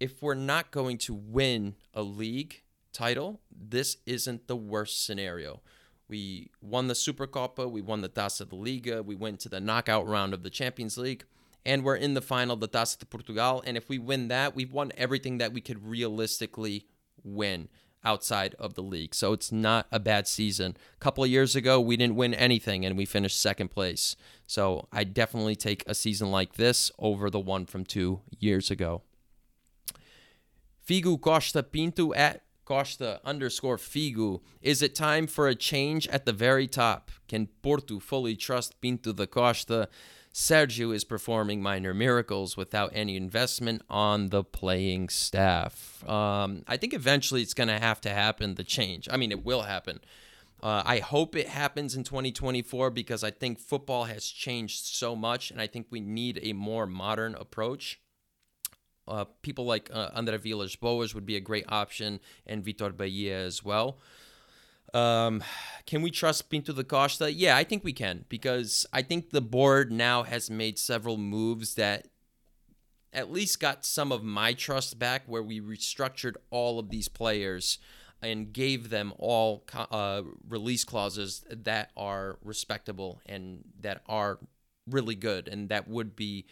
if 0.00 0.22
we're 0.22 0.34
not 0.34 0.70
going 0.70 0.98
to 0.98 1.14
win 1.14 1.76
a 1.94 2.02
league 2.02 2.62
title, 2.96 3.40
this 3.50 3.98
isn't 4.06 4.48
the 4.48 4.56
worst 4.56 5.04
scenario. 5.04 5.60
We 6.08 6.50
won 6.60 6.88
the 6.88 6.94
Supercopa, 6.94 7.70
we 7.70 7.82
won 7.82 8.00
the 8.00 8.08
Taça 8.08 8.48
da 8.48 8.56
Liga, 8.56 9.02
we 9.02 9.14
went 9.14 9.40
to 9.40 9.48
the 9.48 9.60
knockout 9.60 10.06
round 10.06 10.32
of 10.32 10.42
the 10.42 10.50
Champions 10.50 10.96
League, 10.96 11.24
and 11.64 11.84
we're 11.84 11.96
in 11.96 12.14
the 12.14 12.22
final, 12.22 12.56
the 12.56 12.68
Taça 12.68 12.98
de 12.98 13.06
Portugal. 13.06 13.62
And 13.66 13.76
if 13.76 13.88
we 13.88 13.98
win 13.98 14.28
that, 14.28 14.54
we've 14.54 14.72
won 14.72 14.92
everything 14.96 15.38
that 15.38 15.52
we 15.52 15.60
could 15.60 15.86
realistically 15.86 16.86
win 17.22 17.68
outside 18.04 18.54
of 18.58 18.74
the 18.74 18.82
league. 18.82 19.14
So 19.14 19.32
it's 19.32 19.50
not 19.50 19.88
a 19.90 19.98
bad 19.98 20.28
season. 20.28 20.76
A 20.94 20.98
couple 21.00 21.24
of 21.24 21.30
years 21.30 21.56
ago, 21.56 21.80
we 21.80 21.96
didn't 21.96 22.14
win 22.14 22.34
anything 22.34 22.86
and 22.86 22.96
we 22.96 23.04
finished 23.04 23.40
second 23.40 23.68
place. 23.68 24.14
So 24.46 24.86
I 24.92 25.02
definitely 25.02 25.56
take 25.56 25.82
a 25.86 25.94
season 25.94 26.30
like 26.30 26.54
this 26.54 26.92
over 27.00 27.28
the 27.28 27.40
one 27.40 27.66
from 27.66 27.84
two 27.84 28.20
years 28.38 28.70
ago. 28.70 29.02
Figu 30.88 31.20
Costa 31.20 31.64
Pinto 31.64 32.14
at 32.14 32.42
Costa 32.66 33.20
underscore 33.24 33.78
Figu. 33.78 34.40
Is 34.60 34.82
it 34.82 34.94
time 34.94 35.26
for 35.26 35.48
a 35.48 35.54
change 35.54 36.06
at 36.08 36.26
the 36.26 36.32
very 36.34 36.66
top? 36.66 37.10
Can 37.28 37.46
Porto 37.62 37.98
fully 38.00 38.36
trust 38.36 38.78
Pinto 38.82 39.14
da 39.14 39.24
Costa? 39.24 39.88
Sergio 40.34 40.94
is 40.94 41.04
performing 41.04 41.62
minor 41.62 41.94
miracles 41.94 42.58
without 42.58 42.90
any 42.92 43.16
investment 43.16 43.80
on 43.88 44.28
the 44.28 44.44
playing 44.44 45.08
staff. 45.08 46.06
Um, 46.06 46.62
I 46.68 46.76
think 46.76 46.92
eventually 46.92 47.40
it's 47.40 47.54
going 47.54 47.68
to 47.68 47.78
have 47.78 48.02
to 48.02 48.10
happen, 48.10 48.56
the 48.56 48.64
change. 48.64 49.08
I 49.10 49.16
mean, 49.16 49.32
it 49.32 49.46
will 49.46 49.62
happen. 49.62 50.00
Uh, 50.62 50.82
I 50.84 50.98
hope 50.98 51.36
it 51.36 51.48
happens 51.48 51.94
in 51.94 52.04
2024 52.04 52.90
because 52.90 53.24
I 53.24 53.30
think 53.30 53.58
football 53.58 54.04
has 54.04 54.26
changed 54.26 54.84
so 54.84 55.16
much, 55.16 55.50
and 55.50 55.58
I 55.60 55.66
think 55.66 55.86
we 55.88 56.00
need 56.00 56.40
a 56.42 56.52
more 56.52 56.86
modern 56.86 57.34
approach. 57.34 58.00
Uh, 59.08 59.24
people 59.42 59.64
like 59.64 59.90
uh, 59.92 60.10
Andre 60.14 60.38
Villas 60.38 60.76
Boas 60.76 61.14
would 61.14 61.26
be 61.26 61.36
a 61.36 61.40
great 61.40 61.64
option, 61.68 62.20
and 62.46 62.64
Vitor 62.64 62.92
Baía 62.92 63.46
as 63.46 63.64
well. 63.64 63.98
Um, 64.94 65.42
can 65.84 66.02
we 66.02 66.10
trust 66.10 66.48
Pinto 66.48 66.72
da 66.72 66.82
Costa? 66.82 67.32
Yeah, 67.32 67.56
I 67.56 67.64
think 67.64 67.84
we 67.84 67.92
can 67.92 68.24
because 68.28 68.86
I 68.92 69.02
think 69.02 69.30
the 69.30 69.40
board 69.40 69.92
now 69.92 70.22
has 70.22 70.48
made 70.50 70.78
several 70.78 71.16
moves 71.16 71.74
that 71.74 72.08
at 73.12 73.32
least 73.32 73.60
got 73.60 73.84
some 73.84 74.12
of 74.12 74.22
my 74.22 74.52
trust 74.52 74.98
back, 74.98 75.22
where 75.26 75.42
we 75.42 75.60
restructured 75.60 76.36
all 76.50 76.78
of 76.78 76.90
these 76.90 77.08
players 77.08 77.78
and 78.22 78.52
gave 78.52 78.90
them 78.90 79.12
all 79.18 79.64
uh, 79.90 80.22
release 80.48 80.84
clauses 80.84 81.44
that 81.50 81.90
are 81.96 82.38
respectable 82.42 83.20
and 83.26 83.64
that 83.80 84.02
are 84.06 84.38
really 84.88 85.14
good 85.14 85.48
and 85.48 85.68
that 85.68 85.88
would 85.88 86.14
be 86.14 86.46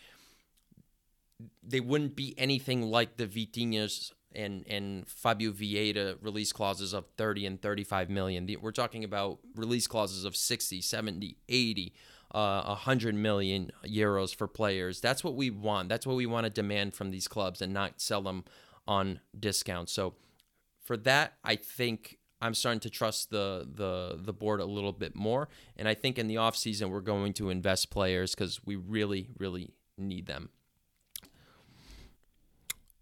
they 1.63 1.81
wouldn't 1.81 2.17
be 2.17 2.35
anything 2.39 2.83
like 2.83 3.17
the 3.17 3.27
Vitinhas 3.27 4.13
and 4.35 4.65
and 4.69 5.09
Fabio 5.09 5.53
Vieira 5.53 6.17
release 6.21 6.53
clauses 6.53 6.93
of 6.93 7.07
30 7.17 7.47
and 7.47 7.63
35 7.63 8.11
million. 8.11 8.49
We're 8.61 8.73
talking 8.73 9.05
about 9.05 9.39
release 9.55 9.87
clauses 9.87 10.25
of 10.25 10.37
60, 10.37 10.81
70, 10.81 11.37
80, 11.49 11.95
uh, 12.33 12.63
100 12.65 13.15
million 13.15 13.71
euros 13.85 14.35
for 14.35 14.47
players. 14.47 15.01
That's 15.01 15.23
what 15.23 15.35
we 15.35 15.51
want. 15.51 15.89
That's 15.89 16.07
what 16.07 16.17
we 16.17 16.27
want 16.27 16.45
to 16.45 16.51
demand 16.51 16.95
from 16.95 17.11
these 17.11 17.29
clubs 17.29 17.63
and 17.63 17.73
not 17.73 18.01
sell 18.01 18.23
them 18.23 18.45
on 18.87 19.21
discount. 19.39 19.89
So 19.89 20.15
for 20.83 20.97
that, 20.99 21.35
I 21.45 21.57
think 21.57 22.19
I'm 22.41 22.55
starting 22.55 22.81
to 22.81 22.91
trust 22.91 23.31
the 23.31 23.67
the 23.73 24.19
the 24.21 24.33
board 24.33 24.61
a 24.61 24.67
little 24.67 24.93
bit 24.93 25.15
more 25.15 25.49
and 25.77 25.89
I 25.89 25.95
think 25.95 26.19
in 26.19 26.29
the 26.29 26.35
offseason 26.35 26.91
we're 26.91 27.01
going 27.01 27.33
to 27.35 27.49
invest 27.49 27.91
players 27.91 28.35
cuz 28.35 28.61
we 28.67 28.77
really 28.77 29.31
really 29.39 29.73
need 29.97 30.27
them. 30.27 30.51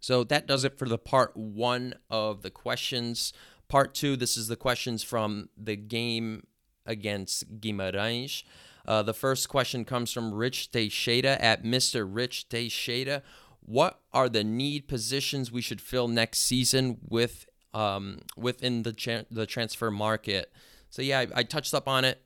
So 0.03 0.25
that 0.25 0.49
does 0.49 0.65
it 0.65 0.77
for 0.77 0.89
the 0.89 0.99
part 0.99 1.37
one 1.37 1.95
of 2.11 2.43
the 2.43 2.51
questions. 2.51 3.33
Part 3.69 3.95
two, 3.95 4.17
this 4.17 4.37
is 4.37 4.49
the 4.49 4.57
questions 4.57 5.05
from 5.05 5.49
the 5.57 5.77
game 5.77 6.43
against 6.85 7.61
Guimarães. 7.61 8.43
Uh, 8.85 9.05
the 9.05 9.15
first 9.15 9.49
question 9.49 9.85
comes 9.85 10.13
from 10.13 10.35
Rich 10.35 10.73
Teixeira 10.73 11.35
at 11.41 11.63
Mr. 11.63 12.05
Rich 12.07 12.49
Teixeira. 12.49 13.23
What 13.61 14.01
are 14.13 14.29
the 14.29 14.43
need 14.43 14.89
positions 14.89 15.53
we 15.53 15.63
should 15.63 15.81
fill 15.81 16.09
next 16.09 16.41
season 16.41 16.99
with 17.09 17.47
um, 17.73 18.19
within 18.37 18.83
the 18.83 19.25
the 19.31 19.47
transfer 19.47 19.93
market? 19.93 20.53
So 20.91 21.01
yeah, 21.01 21.21
I, 21.21 21.29
I 21.37 21.43
touched 21.45 21.75
up 21.75 21.87
on 21.87 22.05
it. 22.05 22.21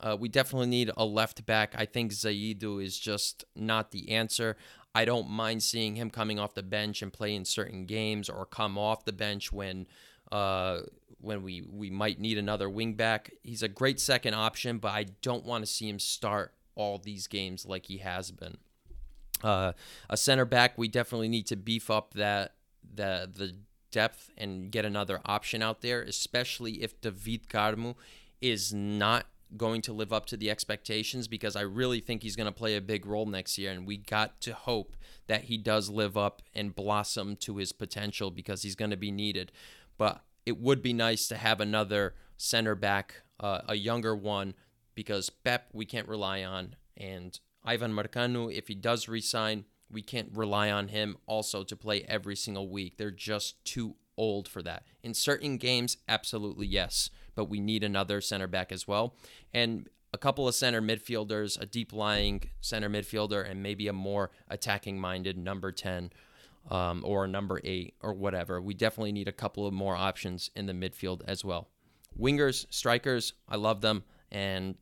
Uh, 0.00 0.16
we 0.18 0.30
definitely 0.30 0.68
need 0.68 0.90
a 0.96 1.04
left 1.04 1.44
back. 1.44 1.74
I 1.76 1.84
think 1.84 2.12
Zaidu 2.12 2.82
is 2.82 2.98
just 2.98 3.44
not 3.54 3.90
the 3.90 4.10
answer. 4.12 4.56
I 4.94 5.04
don't 5.04 5.30
mind 5.30 5.62
seeing 5.62 5.94
him 5.96 6.10
coming 6.10 6.38
off 6.38 6.54
the 6.54 6.62
bench 6.62 7.02
and 7.02 7.12
play 7.12 7.34
in 7.34 7.44
certain 7.44 7.86
games 7.86 8.28
or 8.28 8.44
come 8.44 8.76
off 8.76 9.04
the 9.04 9.12
bench 9.12 9.52
when 9.52 9.86
uh, 10.32 10.80
when 11.20 11.42
we, 11.42 11.62
we 11.62 11.90
might 11.90 12.18
need 12.18 12.38
another 12.38 12.68
wingback. 12.68 13.30
He's 13.42 13.62
a 13.62 13.68
great 13.68 14.00
second 14.00 14.34
option, 14.34 14.78
but 14.78 14.92
I 14.92 15.06
don't 15.22 15.44
want 15.44 15.64
to 15.64 15.70
see 15.70 15.88
him 15.88 15.98
start 15.98 16.54
all 16.74 16.98
these 16.98 17.26
games 17.26 17.66
like 17.66 17.86
he 17.86 17.98
has 17.98 18.30
been. 18.30 18.56
Uh, 19.42 19.72
a 20.08 20.16
center 20.16 20.44
back, 20.44 20.78
we 20.78 20.88
definitely 20.88 21.28
need 21.28 21.46
to 21.46 21.56
beef 21.56 21.90
up 21.90 22.14
that 22.14 22.54
the 22.94 23.30
the 23.32 23.54
depth 23.90 24.30
and 24.38 24.70
get 24.70 24.84
another 24.84 25.20
option 25.24 25.62
out 25.62 25.80
there, 25.80 26.02
especially 26.02 26.82
if 26.82 27.00
David 27.00 27.48
Carmo 27.48 27.96
is 28.40 28.72
not 28.72 29.26
going 29.56 29.82
to 29.82 29.92
live 29.92 30.12
up 30.12 30.26
to 30.26 30.36
the 30.36 30.50
expectations 30.50 31.28
because 31.28 31.56
I 31.56 31.62
really 31.62 32.00
think 32.00 32.22
he's 32.22 32.36
going 32.36 32.46
to 32.46 32.52
play 32.52 32.76
a 32.76 32.80
big 32.80 33.06
role 33.06 33.26
next 33.26 33.58
year. 33.58 33.72
And 33.72 33.86
we 33.86 33.96
got 33.96 34.40
to 34.42 34.54
hope 34.54 34.96
that 35.26 35.44
he 35.44 35.56
does 35.56 35.88
live 35.88 36.16
up 36.16 36.42
and 36.54 36.74
blossom 36.74 37.36
to 37.36 37.56
his 37.56 37.72
potential 37.72 38.30
because 38.30 38.62
he's 38.62 38.76
going 38.76 38.90
to 38.90 38.96
be 38.96 39.10
needed. 39.10 39.52
But 39.98 40.22
it 40.46 40.58
would 40.58 40.82
be 40.82 40.92
nice 40.92 41.28
to 41.28 41.36
have 41.36 41.60
another 41.60 42.14
center 42.36 42.74
back, 42.74 43.22
uh, 43.38 43.60
a 43.68 43.74
younger 43.74 44.14
one, 44.14 44.54
because 44.94 45.30
Pepe 45.30 45.64
we 45.72 45.84
can't 45.84 46.08
rely 46.08 46.42
on. 46.42 46.76
And 46.96 47.38
Ivan 47.64 47.92
Marcano, 47.92 48.52
if 48.52 48.68
he 48.68 48.74
does 48.74 49.08
resign, 49.08 49.64
we 49.90 50.02
can't 50.02 50.30
rely 50.32 50.70
on 50.70 50.88
him 50.88 51.16
also 51.26 51.64
to 51.64 51.76
play 51.76 52.02
every 52.02 52.36
single 52.36 52.68
week. 52.68 52.96
They're 52.96 53.10
just 53.10 53.64
too 53.64 53.96
old 54.16 54.48
for 54.48 54.62
that. 54.62 54.84
In 55.02 55.14
certain 55.14 55.56
games, 55.56 55.96
absolutely 56.08 56.66
yes 56.66 57.10
but 57.34 57.46
we 57.46 57.60
need 57.60 57.84
another 57.84 58.20
center 58.20 58.46
back 58.46 58.72
as 58.72 58.86
well. 58.86 59.14
And 59.52 59.88
a 60.12 60.18
couple 60.18 60.48
of 60.48 60.54
center 60.54 60.82
midfielders, 60.82 61.60
a 61.60 61.66
deep 61.66 61.92
lying 61.92 62.42
center 62.60 62.88
midfielder, 62.88 63.48
and 63.48 63.62
maybe 63.62 63.88
a 63.88 63.92
more 63.92 64.30
attacking 64.48 64.98
minded 64.98 65.38
number 65.38 65.70
10 65.70 66.10
um, 66.70 67.02
or 67.04 67.26
number 67.26 67.60
8 67.62 67.94
or 68.02 68.12
whatever. 68.12 68.60
We 68.60 68.74
definitely 68.74 69.12
need 69.12 69.28
a 69.28 69.32
couple 69.32 69.66
of 69.66 69.72
more 69.72 69.96
options 69.96 70.50
in 70.56 70.66
the 70.66 70.72
midfield 70.72 71.22
as 71.26 71.44
well. 71.44 71.68
Wingers, 72.18 72.66
strikers, 72.70 73.34
I 73.48 73.56
love 73.56 73.80
them. 73.80 74.04
And 74.32 74.76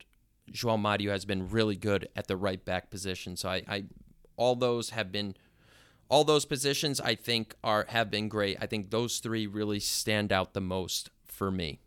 João 0.50 0.78
Mario 0.78 1.12
has 1.12 1.24
been 1.24 1.48
really 1.48 1.76
good 1.76 2.08
at 2.16 2.26
the 2.26 2.36
right 2.36 2.64
back 2.64 2.90
position. 2.90 3.36
So 3.36 3.48
I, 3.48 3.62
I 3.68 3.84
all 4.36 4.56
those 4.56 4.90
have 4.90 5.12
been 5.12 5.36
all 6.08 6.24
those 6.24 6.46
positions 6.46 7.00
I 7.00 7.14
think 7.14 7.54
are 7.62 7.86
have 7.88 8.10
been 8.10 8.28
great. 8.28 8.56
I 8.60 8.66
think 8.66 8.90
those 8.90 9.18
three 9.18 9.46
really 9.46 9.80
stand 9.80 10.32
out 10.32 10.54
the 10.54 10.60
most 10.60 11.10
for 11.26 11.50
me. 11.50 11.80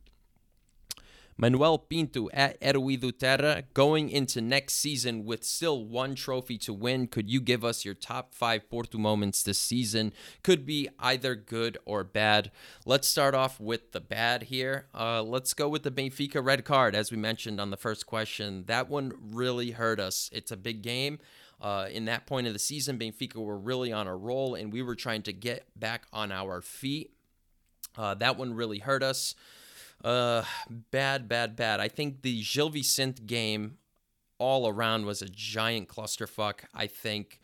Manuel 1.42 1.80
Pinto 1.80 2.30
at 2.34 2.62
Eruido 2.62 3.12
Terra 3.18 3.64
going 3.74 4.12
into 4.12 4.42
next 4.42 4.76
season 4.76 5.26
with 5.26 5.44
still 5.44 5.84
one 5.84 6.14
trophy 6.14 6.56
to 6.60 6.72
win. 6.72 7.08
Could 7.08 7.32
you 7.32 7.42
give 7.42 7.66
us 7.66 7.84
your 7.84 7.96
top 7.96 8.36
five 8.36 8.70
Porto 8.70 9.00
moments 9.00 9.42
this 9.42 9.58
season? 9.58 10.14
Could 10.44 10.68
be 10.68 10.88
either 11.00 11.34
good 11.34 11.80
or 11.84 12.04
bad. 12.04 12.52
Let's 12.86 13.08
start 13.08 13.34
off 13.34 13.60
with 13.60 13.92
the 13.92 14.00
bad 14.00 14.44
here. 14.44 14.86
Uh, 14.94 15.24
let's 15.24 15.56
go 15.56 15.68
with 15.68 15.82
the 15.82 15.90
Benfica 15.90 16.46
red 16.46 16.64
card, 16.64 16.94
as 16.94 17.10
we 17.10 17.18
mentioned 17.18 17.60
on 17.60 17.72
the 17.72 17.78
first 17.78 18.06
question. 18.06 18.66
That 18.68 18.88
one 18.88 19.12
really 19.32 19.72
hurt 19.72 20.00
us. 20.00 20.30
It's 20.32 20.52
a 20.52 20.58
big 20.58 20.84
game. 20.84 21.18
Uh, 21.60 21.88
in 21.92 22.06
that 22.06 22.28
point 22.28 22.46
of 22.46 22.54
the 22.54 22.60
season, 22.60 23.00
Benfica 23.00 23.38
were 23.38 23.58
really 23.58 23.92
on 23.92 24.06
a 24.06 24.16
roll, 24.16 24.54
and 24.54 24.72
we 24.72 24.84
were 24.84 24.96
trying 24.96 25.24
to 25.24 25.34
get 25.34 25.66
back 25.76 26.06
on 26.14 26.32
our 26.32 26.62
feet. 26.62 27.16
Uh, 27.98 28.14
that 28.14 28.38
one 28.38 28.54
really 28.54 28.78
hurt 28.78 29.02
us. 29.02 29.34
Uh, 30.04 30.44
bad, 30.90 31.28
bad, 31.28 31.56
bad. 31.56 31.80
I 31.80 31.88
think 31.88 32.22
the 32.22 32.44
Gil 32.44 32.70
Vicente 32.70 33.22
game 33.24 33.78
all 34.40 34.68
around 34.68 35.06
was 35.06 35.22
a 35.22 35.30
giant 35.30 35.88
clusterfuck. 35.88 36.62
I 36.74 36.88
think 36.88 37.40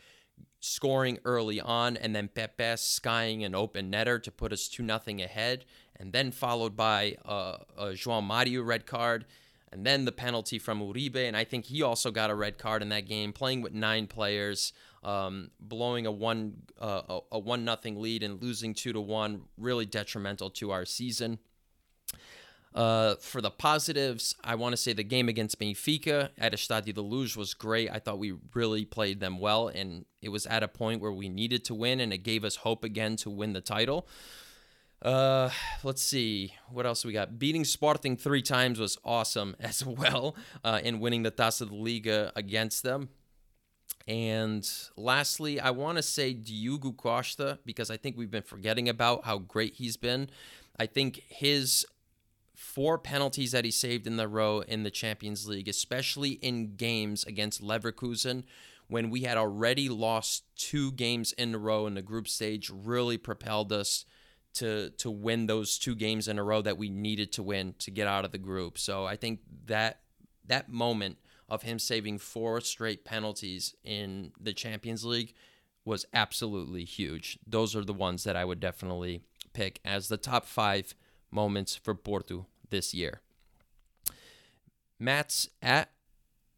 scoring 0.60 1.20
early 1.24 1.62
on 1.62 1.96
and 1.96 2.16
then 2.16 2.28
Pepe 2.28 2.76
skying 2.78 3.44
an 3.44 3.54
open 3.54 3.92
netter 3.92 4.22
to 4.24 4.32
put 4.32 4.52
us 4.52 4.68
2 4.68 4.82
nothing 4.82 5.22
ahead, 5.22 5.66
and 5.96 6.12
then 6.14 6.32
followed 6.32 6.76
by 6.76 7.16
a, 7.26 7.58
a 7.78 7.86
João 7.90 8.24
Mario 8.24 8.64
red 8.64 8.86
card, 8.86 9.26
and 9.72 9.86
then 9.86 10.06
the 10.06 10.12
penalty 10.12 10.58
from 10.58 10.82
Uribe. 10.82 11.28
And 11.28 11.38
I 11.38 11.44
think 11.44 11.66
he 11.66 11.84
also 11.84 12.10
got 12.10 12.30
a 12.32 12.36
red 12.36 12.58
card 12.58 12.82
in 12.82 12.90
that 12.90 13.06
game, 13.06 13.34
playing 13.34 13.62
with 13.62 13.74
nine 13.74 14.08
players, 14.08 14.74
um, 15.04 15.52
blowing 15.60 16.06
a 16.08 16.12
one 16.12 16.64
uh, 16.80 17.20
a 17.32 17.38
one 17.38 17.64
nothing 17.64 18.02
lead 18.02 18.24
and 18.24 18.42
losing 18.42 18.74
two 18.74 18.94
to 18.94 19.02
one, 19.02 19.44
really 19.58 19.86
detrimental 19.86 20.50
to 20.52 20.72
our 20.72 20.86
season. 20.86 21.40
Uh, 22.78 23.16
for 23.16 23.42
the 23.42 23.50
positives, 23.50 24.36
I 24.44 24.54
want 24.54 24.74
to 24.74 24.78
say 24.78 24.94
the 24.94 25.04
game 25.04 25.30
against 25.30 25.60
Benfica 25.60 26.30
at 26.38 26.54
Estádio 26.54 26.94
da 26.94 27.02
Luz 27.02 27.36
was 27.36 27.56
great. 27.56 27.90
I 27.90 27.98
thought 27.98 28.20
we 28.20 28.36
really 28.54 28.86
played 28.86 29.20
them 29.20 29.40
well, 29.40 29.68
and 29.68 30.06
it 30.22 30.30
was 30.30 30.46
at 30.46 30.62
a 30.62 30.68
point 30.68 31.02
where 31.02 31.12
we 31.12 31.28
needed 31.28 31.66
to 31.66 31.74
win, 31.74 32.00
and 32.00 32.14
it 32.14 32.20
gave 32.20 32.44
us 32.44 32.58
hope 32.58 32.84
again 32.84 33.16
to 33.16 33.32
win 33.32 33.54
the 33.54 33.62
title. 33.62 34.08
Uh, 35.02 35.50
let's 35.84 36.04
see 36.04 36.54
what 36.70 36.86
else 36.86 37.04
we 37.04 37.14
got. 37.14 37.40
Beating 37.40 37.66
Sporting 37.66 38.16
three 38.16 38.44
times 38.44 38.80
was 38.80 38.96
awesome 39.04 39.56
as 39.60 39.84
well, 39.84 40.36
uh, 40.64 40.80
and 40.84 41.02
winning 41.02 41.24
the 41.24 41.32
Taça 41.32 41.68
da 41.68 41.76
Liga 41.76 42.32
against 42.36 42.84
them. 42.84 43.10
And 44.08 44.70
lastly, 44.96 45.60
I 45.60 45.72
want 45.72 45.98
to 45.98 46.04
say 46.04 46.32
Diogo 46.32 46.92
Costa 46.92 47.58
because 47.66 47.90
I 47.90 47.98
think 47.98 48.18
we've 48.18 48.30
been 48.30 48.44
forgetting 48.44 48.88
about 48.88 49.26
how 49.26 49.40
great 49.40 49.74
he's 49.74 49.98
been. 49.98 50.30
I 50.80 50.86
think 50.86 51.24
his 51.28 51.88
four 52.58 52.98
penalties 52.98 53.52
that 53.52 53.64
he 53.64 53.70
saved 53.70 54.08
in 54.08 54.18
the 54.18 54.28
row 54.28 54.62
in 54.62 54.82
the 54.82 54.90
Champions 54.90 55.48
League, 55.48 55.68
especially 55.68 56.32
in 56.32 56.76
games 56.76 57.24
against 57.24 57.62
Leverkusen 57.62 58.44
when 58.88 59.12
we 59.12 59.22
had 59.22 59.38
already 59.38 59.88
lost 59.88 60.44
two 60.56 60.92
games 60.94 61.34
in 61.34 61.54
a 61.54 61.58
row 61.58 61.86
in 61.86 61.94
the 61.94 62.02
group 62.02 62.28
stage, 62.28 62.72
really 62.72 63.18
propelled 63.18 63.72
us 63.72 64.06
to 64.56 64.90
to 64.92 65.12
win 65.12 65.46
those 65.46 65.78
two 65.78 65.94
games 65.94 66.28
in 66.28 66.40
a 66.40 66.44
row 66.44 66.64
that 66.64 66.80
we 66.80 66.90
needed 66.90 67.32
to 67.34 67.44
win 67.44 67.76
to 67.78 67.92
get 67.92 68.08
out 68.08 68.26
of 68.26 68.32
the 68.32 68.40
group. 68.40 68.80
So 68.80 69.06
I 69.06 69.18
think 69.18 69.42
that 69.68 70.00
that 70.48 70.68
moment 70.68 71.18
of 71.48 71.62
him 71.62 71.78
saving 71.78 72.18
four 72.18 72.60
straight 72.62 73.06
penalties 73.06 73.76
in 73.84 74.32
the 74.40 74.54
Champions 74.54 75.06
League 75.06 75.36
was 75.86 76.08
absolutely 76.12 76.86
huge. 76.86 77.38
Those 77.46 77.76
are 77.76 77.86
the 77.86 77.94
ones 77.94 78.24
that 78.24 78.36
I 78.36 78.46
would 78.46 78.60
definitely 78.60 79.22
pick 79.54 79.80
as 79.86 80.08
the 80.08 80.18
top 80.18 80.46
five 80.46 80.96
moments 81.32 81.76
for 81.76 81.94
Porto 81.94 82.48
this 82.70 82.94
year. 82.94 83.22
Matt's 85.00 85.50
at 85.62 85.90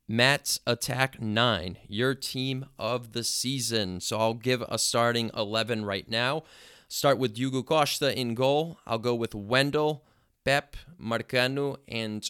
Matt's 0.07 0.59
Attack 0.65 1.21
9, 1.21 1.77
your 1.87 2.15
team 2.15 2.65
of 2.79 3.11
the 3.11 3.23
season. 3.23 3.99
So 3.99 4.17
I'll 4.17 4.33
give 4.33 4.63
a 4.63 4.79
starting 4.79 5.29
11 5.35 5.85
right 5.85 6.09
now. 6.09 6.43
Start 6.87 7.19
with 7.19 7.35
Diogo 7.35 7.61
Costa 7.61 8.17
in 8.19 8.33
goal. 8.33 8.79
I'll 8.87 8.97
go 8.97 9.13
with 9.13 9.35
Wendell, 9.35 10.03
Pepe, 10.43 10.79
Marcano, 10.99 11.77
and 11.87 12.27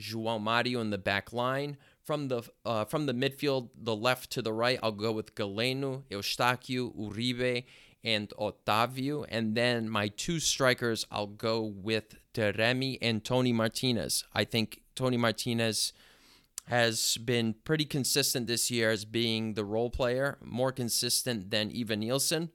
João 0.00 0.40
Mario 0.40 0.80
in 0.80 0.88
the 0.88 0.96
back 0.96 1.32
line. 1.32 1.76
From 2.02 2.28
the 2.28 2.42
uh, 2.64 2.86
from 2.86 3.04
the 3.04 3.12
midfield, 3.12 3.68
the 3.76 3.94
left 3.94 4.30
to 4.30 4.40
the 4.40 4.54
right, 4.54 4.78
I'll 4.82 4.92
go 4.92 5.12
with 5.12 5.34
Galeno, 5.34 6.04
Eustáquio, 6.10 6.96
Uribe, 6.96 7.64
and 8.04 8.30
Otavio. 8.38 9.26
And 9.28 9.54
then 9.54 9.88
my 9.88 10.08
two 10.08 10.40
strikers, 10.40 11.06
I'll 11.10 11.26
go 11.26 11.62
with 11.62 12.16
Taremi 12.34 12.98
and 13.02 13.24
Toni 13.24 13.52
Martinez. 13.52 14.24
I 14.34 14.44
think 14.44 14.82
Toni 14.94 15.16
Martinez 15.16 15.92
has 16.66 17.16
been 17.18 17.54
pretty 17.64 17.84
consistent 17.84 18.46
this 18.46 18.70
year 18.70 18.90
as 18.90 19.04
being 19.04 19.54
the 19.54 19.64
role 19.64 19.90
player, 19.90 20.36
more 20.42 20.70
consistent 20.70 21.50
than 21.50 21.70
Evanilson. 21.70 22.50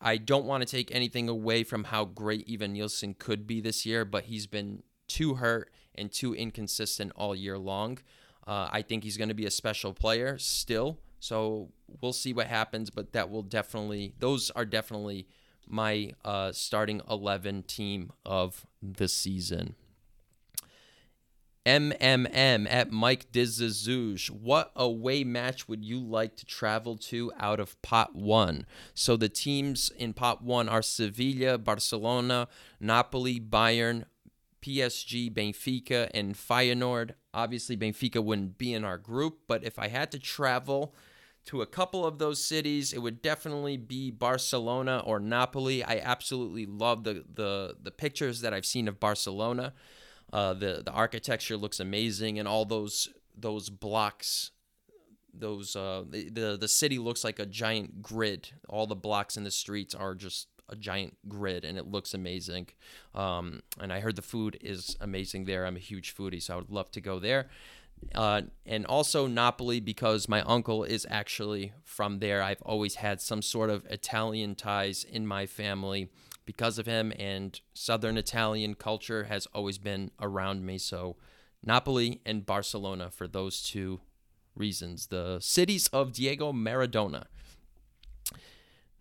I 0.00 0.18
don't 0.18 0.44
want 0.44 0.62
to 0.62 0.68
take 0.68 0.94
anything 0.94 1.28
away 1.28 1.64
from 1.64 1.84
how 1.84 2.04
great 2.04 2.46
Evanilson 2.48 3.18
could 3.18 3.46
be 3.46 3.60
this 3.62 3.86
year, 3.86 4.04
but 4.04 4.24
he's 4.24 4.46
been 4.46 4.82
too 5.08 5.34
hurt 5.36 5.72
and 5.94 6.12
too 6.12 6.34
inconsistent 6.34 7.12
all 7.16 7.34
year 7.34 7.56
long. 7.56 7.98
Uh, 8.46 8.68
I 8.70 8.82
think 8.82 9.04
he's 9.04 9.16
going 9.16 9.28
to 9.28 9.34
be 9.34 9.46
a 9.46 9.50
special 9.50 9.94
player 9.94 10.36
still. 10.38 10.98
So 11.18 11.70
we'll 12.00 12.12
see 12.12 12.32
what 12.32 12.46
happens, 12.46 12.90
but 12.90 13.12
that 13.12 13.30
will 13.30 13.42
definitely, 13.42 14.14
those 14.18 14.50
are 14.50 14.64
definitely 14.64 15.26
my 15.66 16.12
uh, 16.24 16.52
starting 16.52 17.00
11 17.10 17.64
team 17.64 18.12
of 18.24 18.66
the 18.82 19.08
season. 19.08 19.74
MMM 21.66 22.68
at 22.70 22.92
Mike 22.92 23.32
Dizazouge. 23.32 24.30
What 24.30 24.70
away 24.76 25.24
match 25.24 25.66
would 25.66 25.84
you 25.84 25.98
like 25.98 26.36
to 26.36 26.46
travel 26.46 26.96
to 26.96 27.32
out 27.40 27.58
of 27.58 27.80
pot 27.82 28.14
one? 28.14 28.66
So 28.94 29.16
the 29.16 29.28
teams 29.28 29.90
in 29.98 30.12
pot 30.12 30.44
one 30.44 30.68
are 30.68 30.80
Sevilla, 30.80 31.58
Barcelona, 31.58 32.46
Napoli, 32.78 33.40
Bayern, 33.40 34.04
PSG, 34.66 35.32
Benfica, 35.32 36.10
and 36.12 36.34
Feyenoord. 36.34 37.12
Obviously, 37.32 37.76
Benfica 37.76 38.22
wouldn't 38.22 38.58
be 38.58 38.74
in 38.74 38.84
our 38.84 38.98
group, 38.98 39.38
but 39.46 39.62
if 39.62 39.78
I 39.78 39.86
had 39.88 40.10
to 40.10 40.18
travel 40.18 40.92
to 41.44 41.62
a 41.62 41.66
couple 41.66 42.04
of 42.04 42.18
those 42.18 42.42
cities, 42.42 42.92
it 42.92 42.98
would 42.98 43.22
definitely 43.22 43.76
be 43.76 44.10
Barcelona 44.10 45.02
or 45.04 45.20
Napoli. 45.20 45.84
I 45.84 45.98
absolutely 45.98 46.66
love 46.66 47.04
the 47.04 47.24
the 47.32 47.76
the 47.80 47.92
pictures 47.92 48.40
that 48.40 48.52
I've 48.52 48.66
seen 48.66 48.88
of 48.88 48.98
Barcelona. 48.98 49.72
Uh, 50.32 50.54
the 50.54 50.82
the 50.84 50.90
architecture 50.90 51.56
looks 51.56 51.78
amazing, 51.78 52.40
and 52.40 52.48
all 52.48 52.64
those 52.64 53.08
those 53.38 53.70
blocks, 53.70 54.50
those 55.32 55.76
uh, 55.76 56.02
the 56.10 56.58
the 56.60 56.68
city 56.68 56.98
looks 56.98 57.22
like 57.22 57.38
a 57.38 57.46
giant 57.46 58.02
grid. 58.02 58.50
All 58.68 58.88
the 58.88 58.96
blocks 58.96 59.36
in 59.36 59.44
the 59.44 59.52
streets 59.52 59.94
are 59.94 60.16
just 60.16 60.48
a 60.68 60.76
giant 60.76 61.16
grid, 61.28 61.64
and 61.64 61.78
it 61.78 61.86
looks 61.86 62.14
amazing. 62.14 62.68
Um, 63.14 63.62
and 63.80 63.92
I 63.92 64.00
heard 64.00 64.16
the 64.16 64.22
food 64.22 64.58
is 64.60 64.96
amazing 65.00 65.44
there. 65.44 65.66
I'm 65.66 65.76
a 65.76 65.80
huge 65.80 66.14
foodie, 66.14 66.42
so 66.42 66.54
I 66.54 66.56
would 66.56 66.70
love 66.70 66.90
to 66.92 67.00
go 67.00 67.18
there. 67.18 67.48
Uh, 68.14 68.42
and 68.66 68.84
also 68.86 69.26
Napoli 69.26 69.80
because 69.80 70.28
my 70.28 70.42
uncle 70.42 70.84
is 70.84 71.06
actually 71.08 71.72
from 71.82 72.18
there. 72.18 72.42
I've 72.42 72.62
always 72.62 72.96
had 72.96 73.20
some 73.20 73.42
sort 73.42 73.70
of 73.70 73.86
Italian 73.86 74.54
ties 74.54 75.02
in 75.02 75.26
my 75.26 75.46
family 75.46 76.10
because 76.44 76.78
of 76.78 76.86
him, 76.86 77.12
and 77.18 77.60
Southern 77.74 78.16
Italian 78.16 78.74
culture 78.74 79.24
has 79.24 79.46
always 79.46 79.78
been 79.78 80.10
around 80.20 80.64
me. 80.64 80.78
So, 80.78 81.16
Napoli 81.64 82.20
and 82.24 82.46
Barcelona 82.46 83.10
for 83.10 83.26
those 83.26 83.62
two 83.62 84.00
reasons. 84.54 85.08
The 85.08 85.38
cities 85.40 85.88
of 85.88 86.12
Diego 86.12 86.52
Maradona. 86.52 87.24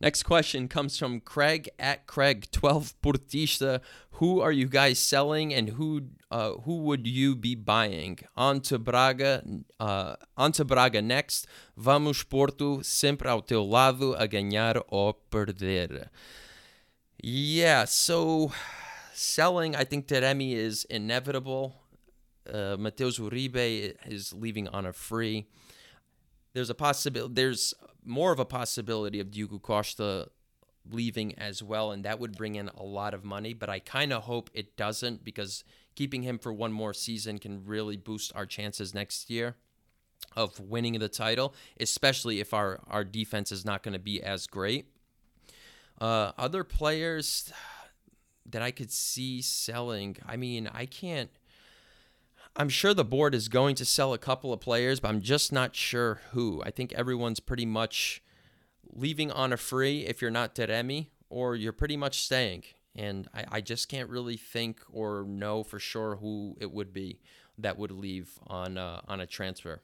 Next 0.01 0.23
question 0.23 0.67
comes 0.67 0.97
from 0.99 1.21
Craig 1.21 1.69
at 1.79 2.05
Craig 2.05 2.47
twelve 2.51 2.93
Portista. 3.01 3.79
Who 4.19 4.41
are 4.41 4.51
you 4.51 4.67
guys 4.67 4.99
selling, 4.99 5.53
and 5.53 5.69
who 5.69 6.09
uh, 6.29 6.51
who 6.65 6.79
would 6.83 7.07
you 7.07 7.35
be 7.35 7.55
buying? 7.55 8.19
On 8.35 8.59
to 8.61 8.77
Braga, 8.77 9.41
uh, 9.79 10.15
on 10.35 10.51
to 10.53 10.65
Braga 10.65 11.01
next. 11.01 11.47
Vamos 11.77 12.23
Porto, 12.23 12.81
sempre 12.81 13.29
ao 13.29 13.41
teu 13.41 13.63
lado 13.63 14.15
a 14.15 14.27
ganhar 14.27 14.83
ou 14.91 15.13
perder. 15.31 16.09
Yeah, 17.23 17.85
so 17.85 18.51
selling, 19.13 19.75
I 19.75 19.85
think 19.85 20.07
Taremi 20.07 20.53
is 20.53 20.85
inevitable. 20.89 21.73
Uh, 22.47 22.75
Matheus 22.77 23.17
Uribe 23.17 23.95
is 24.05 24.33
leaving 24.33 24.67
on 24.67 24.85
a 24.85 24.93
free. 24.93 25.47
There's 26.53 26.69
a 26.69 26.75
possibility. 26.75 27.33
There's 27.33 27.73
more 28.05 28.31
of 28.31 28.39
a 28.39 28.45
possibility 28.45 29.19
of 29.19 29.31
Diogo 29.31 29.59
Costa 29.59 30.29
leaving 30.89 31.37
as 31.37 31.63
well, 31.63 31.91
and 31.91 32.05
that 32.05 32.19
would 32.19 32.37
bring 32.37 32.55
in 32.55 32.69
a 32.69 32.83
lot 32.83 33.13
of 33.13 33.23
money. 33.23 33.53
But 33.53 33.69
I 33.69 33.79
kind 33.79 34.13
of 34.13 34.23
hope 34.23 34.49
it 34.53 34.77
doesn't 34.77 35.23
because 35.23 35.63
keeping 35.95 36.21
him 36.21 36.37
for 36.37 36.53
one 36.53 36.71
more 36.71 36.93
season 36.93 37.39
can 37.39 37.65
really 37.65 37.97
boost 37.97 38.31
our 38.35 38.45
chances 38.45 38.93
next 38.93 39.29
year 39.29 39.55
of 40.35 40.59
winning 40.59 40.99
the 40.99 41.09
title, 41.09 41.53
especially 41.79 42.39
if 42.39 42.53
our, 42.53 42.81
our 42.87 43.03
defense 43.03 43.51
is 43.51 43.65
not 43.65 43.83
going 43.83 43.93
to 43.93 43.99
be 43.99 44.21
as 44.21 44.47
great. 44.47 44.87
Uh, 45.99 46.31
other 46.37 46.63
players 46.63 47.51
that 48.45 48.61
I 48.61 48.71
could 48.71 48.91
see 48.91 49.41
selling, 49.41 50.17
I 50.25 50.35
mean, 50.35 50.69
I 50.71 50.85
can't. 50.85 51.29
I'm 52.57 52.69
sure 52.69 52.93
the 52.93 53.03
board 53.03 53.35
is 53.35 53.49
going 53.49 53.75
to 53.75 53.85
sell 53.85 54.13
a 54.13 54.17
couple 54.17 54.53
of 54.53 54.61
players, 54.61 55.01
but 55.01 55.09
I'm 55.09 55.21
just 55.21 55.51
not 55.51 55.75
sure 55.75 56.21
who. 56.31 56.61
I 56.63 56.71
think 56.71 56.93
everyone's 56.93 57.41
pretty 57.41 57.65
much 57.65 58.23
leaving 58.93 59.29
on 59.29 59.51
a 59.51 59.57
free 59.57 60.05
if 60.05 60.21
you're 60.21 60.31
not 60.31 60.55
Taremi, 60.55 61.07
or 61.29 61.55
you're 61.55 61.73
pretty 61.73 61.97
much 61.97 62.21
staying. 62.21 62.63
And 62.95 63.27
I, 63.33 63.45
I 63.51 63.61
just 63.61 63.89
can't 63.89 64.09
really 64.09 64.37
think 64.37 64.79
or 64.89 65.25
know 65.27 65.63
for 65.63 65.79
sure 65.79 66.15
who 66.15 66.55
it 66.61 66.71
would 66.71 66.93
be 66.93 67.19
that 67.57 67.77
would 67.77 67.91
leave 67.91 68.39
on 68.47 68.77
uh, 68.77 69.01
on 69.07 69.19
a 69.19 69.25
transfer. 69.25 69.81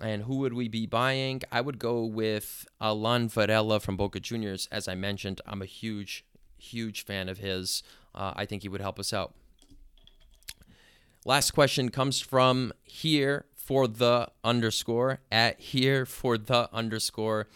And 0.00 0.24
who 0.24 0.38
would 0.38 0.54
we 0.54 0.66
be 0.66 0.86
buying? 0.86 1.42
I 1.52 1.60
would 1.60 1.78
go 1.78 2.04
with 2.04 2.66
Alan 2.80 3.28
Varela 3.28 3.78
from 3.78 3.96
Boca 3.96 4.18
Juniors. 4.18 4.66
As 4.72 4.88
I 4.88 4.96
mentioned, 4.96 5.40
I'm 5.46 5.62
a 5.62 5.66
huge 5.66 6.24
huge 6.58 7.04
fan 7.04 7.28
of 7.28 7.38
his. 7.38 7.84
Uh, 8.12 8.32
I 8.34 8.44
think 8.46 8.62
he 8.62 8.68
would 8.68 8.80
help 8.80 8.98
us 8.98 9.12
out. 9.12 9.34
Last 11.24 11.52
question 11.52 11.90
comes 11.90 12.20
from 12.20 12.72
here 12.82 13.44
for 13.54 13.86
the 13.86 14.28
underscore 14.42 15.20
at 15.30 15.60
here 15.60 16.04
for 16.04 16.36
the 16.36 16.68
underscore. 16.72 17.46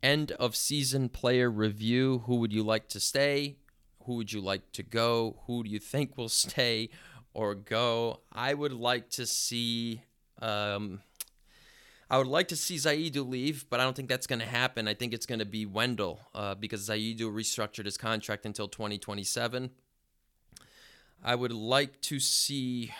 End 0.00 0.30
of 0.32 0.54
season 0.54 1.08
player 1.08 1.50
review. 1.50 2.22
Who 2.26 2.36
would 2.36 2.52
you 2.52 2.62
like 2.62 2.86
to 2.90 3.00
stay? 3.00 3.56
Who 4.04 4.14
would 4.14 4.32
you 4.32 4.40
like 4.40 4.70
to 4.70 4.84
go? 4.84 5.40
Who 5.48 5.64
do 5.64 5.70
you 5.70 5.80
think 5.80 6.16
will 6.16 6.28
stay 6.28 6.90
or 7.34 7.56
go? 7.56 8.20
I 8.32 8.54
would 8.54 8.72
like 8.72 9.10
to 9.10 9.26
see. 9.26 10.02
Um, 10.40 11.00
I 12.08 12.18
would 12.18 12.28
like 12.28 12.46
to 12.48 12.56
see 12.56 12.76
Zaidu 12.76 13.28
leave, 13.28 13.66
but 13.68 13.80
I 13.80 13.82
don't 13.82 13.96
think 13.96 14.08
that's 14.08 14.28
going 14.28 14.38
to 14.38 14.46
happen. 14.46 14.86
I 14.86 14.94
think 14.94 15.12
it's 15.12 15.26
going 15.26 15.40
to 15.40 15.44
be 15.44 15.66
Wendell 15.66 16.20
uh, 16.36 16.54
because 16.54 16.88
Zaidu 16.88 17.22
restructured 17.22 17.84
his 17.84 17.96
contract 17.96 18.46
until 18.46 18.68
2027. 18.68 19.70
I 21.24 21.34
would 21.34 21.52
like 21.52 22.00
to 22.02 22.20
see. 22.20 22.92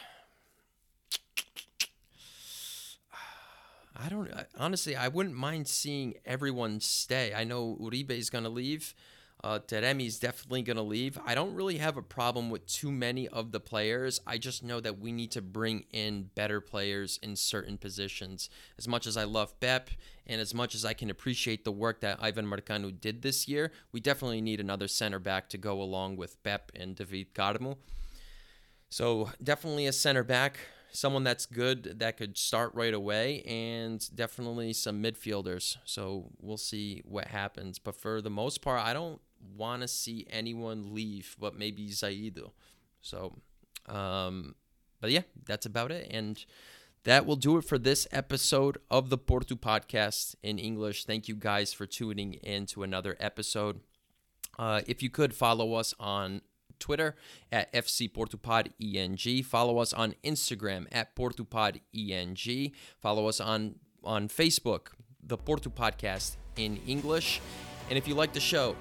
I 4.00 4.08
don't 4.08 4.30
honestly. 4.56 4.94
I 4.94 5.08
wouldn't 5.08 5.34
mind 5.34 5.66
seeing 5.66 6.14
everyone 6.24 6.80
stay. 6.80 7.34
I 7.34 7.44
know 7.44 7.76
Uribe 7.80 8.10
is 8.10 8.30
going 8.30 8.44
to 8.44 8.50
leave. 8.50 8.94
Uh, 9.42 9.60
Taremi 9.60 10.06
is 10.06 10.18
definitely 10.18 10.62
going 10.62 10.76
to 10.76 10.82
leave. 10.82 11.16
I 11.24 11.34
don't 11.34 11.54
really 11.54 11.78
have 11.78 11.96
a 11.96 12.02
problem 12.02 12.50
with 12.50 12.66
too 12.66 12.90
many 12.90 13.28
of 13.28 13.52
the 13.52 13.60
players. 13.60 14.20
I 14.26 14.36
just 14.36 14.64
know 14.64 14.80
that 14.80 14.98
we 14.98 15.12
need 15.12 15.30
to 15.32 15.42
bring 15.42 15.84
in 15.92 16.30
better 16.34 16.60
players 16.60 17.20
in 17.22 17.36
certain 17.36 17.78
positions. 17.78 18.50
As 18.78 18.88
much 18.88 19.06
as 19.06 19.16
I 19.16 19.24
love 19.24 19.58
Pepe 19.60 19.96
and 20.26 20.40
as 20.40 20.54
much 20.54 20.74
as 20.74 20.84
I 20.84 20.92
can 20.92 21.08
appreciate 21.08 21.64
the 21.64 21.70
work 21.70 22.00
that 22.00 22.20
Iván 22.20 22.52
Marcano 22.52 22.92
did 23.00 23.22
this 23.22 23.46
year, 23.46 23.70
we 23.92 24.00
definitely 24.00 24.40
need 24.40 24.58
another 24.58 24.88
center 24.88 25.20
back 25.20 25.48
to 25.50 25.58
go 25.58 25.80
along 25.80 26.16
with 26.16 26.42
Pepe 26.42 26.78
and 26.78 26.96
David 26.96 27.32
Carmo. 27.32 27.76
So 28.90 29.30
definitely 29.42 29.86
a 29.86 29.92
center 29.92 30.24
back, 30.24 30.58
someone 30.90 31.24
that's 31.24 31.46
good 31.46 31.98
that 32.00 32.16
could 32.16 32.36
start 32.36 32.74
right 32.74 32.94
away, 32.94 33.42
and 33.42 34.04
definitely 34.14 34.72
some 34.72 35.02
midfielders. 35.02 35.76
So 35.84 36.30
we'll 36.40 36.56
see 36.56 37.02
what 37.04 37.28
happens. 37.28 37.78
But 37.78 37.94
for 37.94 38.20
the 38.20 38.30
most 38.30 38.62
part, 38.62 38.80
I 38.84 38.92
don't 38.92 39.20
want 39.56 39.82
to 39.82 39.88
see 39.88 40.26
anyone 40.30 40.94
leave, 40.94 41.36
but 41.38 41.56
maybe 41.56 41.88
Zaidu. 41.88 42.50
So, 43.00 43.38
um, 43.86 44.54
but 45.00 45.10
yeah, 45.10 45.22
that's 45.46 45.66
about 45.66 45.92
it. 45.92 46.08
And 46.10 46.44
that 47.04 47.26
will 47.26 47.36
do 47.36 47.56
it 47.56 47.64
for 47.64 47.78
this 47.78 48.06
episode 48.10 48.78
of 48.90 49.08
the 49.08 49.18
Porto 49.18 49.54
podcast 49.54 50.34
in 50.42 50.58
English. 50.58 51.04
Thank 51.04 51.28
you 51.28 51.36
guys 51.36 51.72
for 51.72 51.86
tuning 51.86 52.34
in 52.34 52.66
to 52.66 52.82
another 52.82 53.16
episode. 53.20 53.80
Uh, 54.58 54.80
if 54.86 55.02
you 55.02 55.08
could 55.08 55.32
follow 55.32 55.74
us 55.74 55.94
on 56.00 56.42
Twitter 56.78 57.14
at 57.52 57.72
FC 57.72 58.10
Portupod 58.10 58.72
ENG. 58.82 59.42
Follow 59.42 59.78
us 59.78 59.92
on 59.92 60.14
Instagram 60.24 60.86
at 60.92 61.14
Portupod 61.16 61.80
ENG. 61.94 62.72
Follow 63.00 63.26
us 63.28 63.40
on 63.40 63.76
on 64.04 64.28
Facebook, 64.28 64.88
the 65.22 65.36
Porto 65.36 65.70
Podcast 65.70 66.36
in 66.56 66.78
English. 66.86 67.40
And 67.88 67.98
if 67.98 68.06
you 68.06 68.14
like 68.14 68.32
the 68.32 68.40
show, 68.40 68.76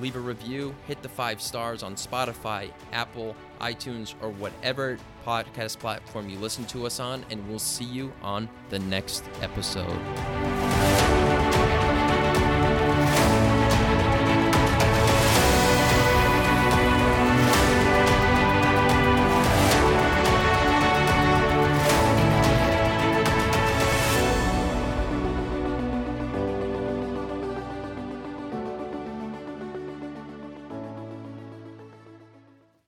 leave 0.00 0.16
a 0.16 0.20
review, 0.20 0.74
hit 0.86 1.02
the 1.02 1.08
five 1.08 1.40
stars 1.40 1.82
on 1.82 1.94
Spotify, 1.94 2.70
Apple, 2.92 3.36
iTunes, 3.60 4.14
or 4.22 4.30
whatever 4.30 4.98
podcast 5.26 5.78
platform 5.78 6.28
you 6.28 6.38
listen 6.38 6.64
to 6.66 6.86
us 6.86 7.00
on, 7.00 7.24
and 7.30 7.46
we'll 7.48 7.58
see 7.58 7.84
you 7.84 8.12
on 8.22 8.48
the 8.70 8.78
next 8.78 9.24
episode. 9.40 10.71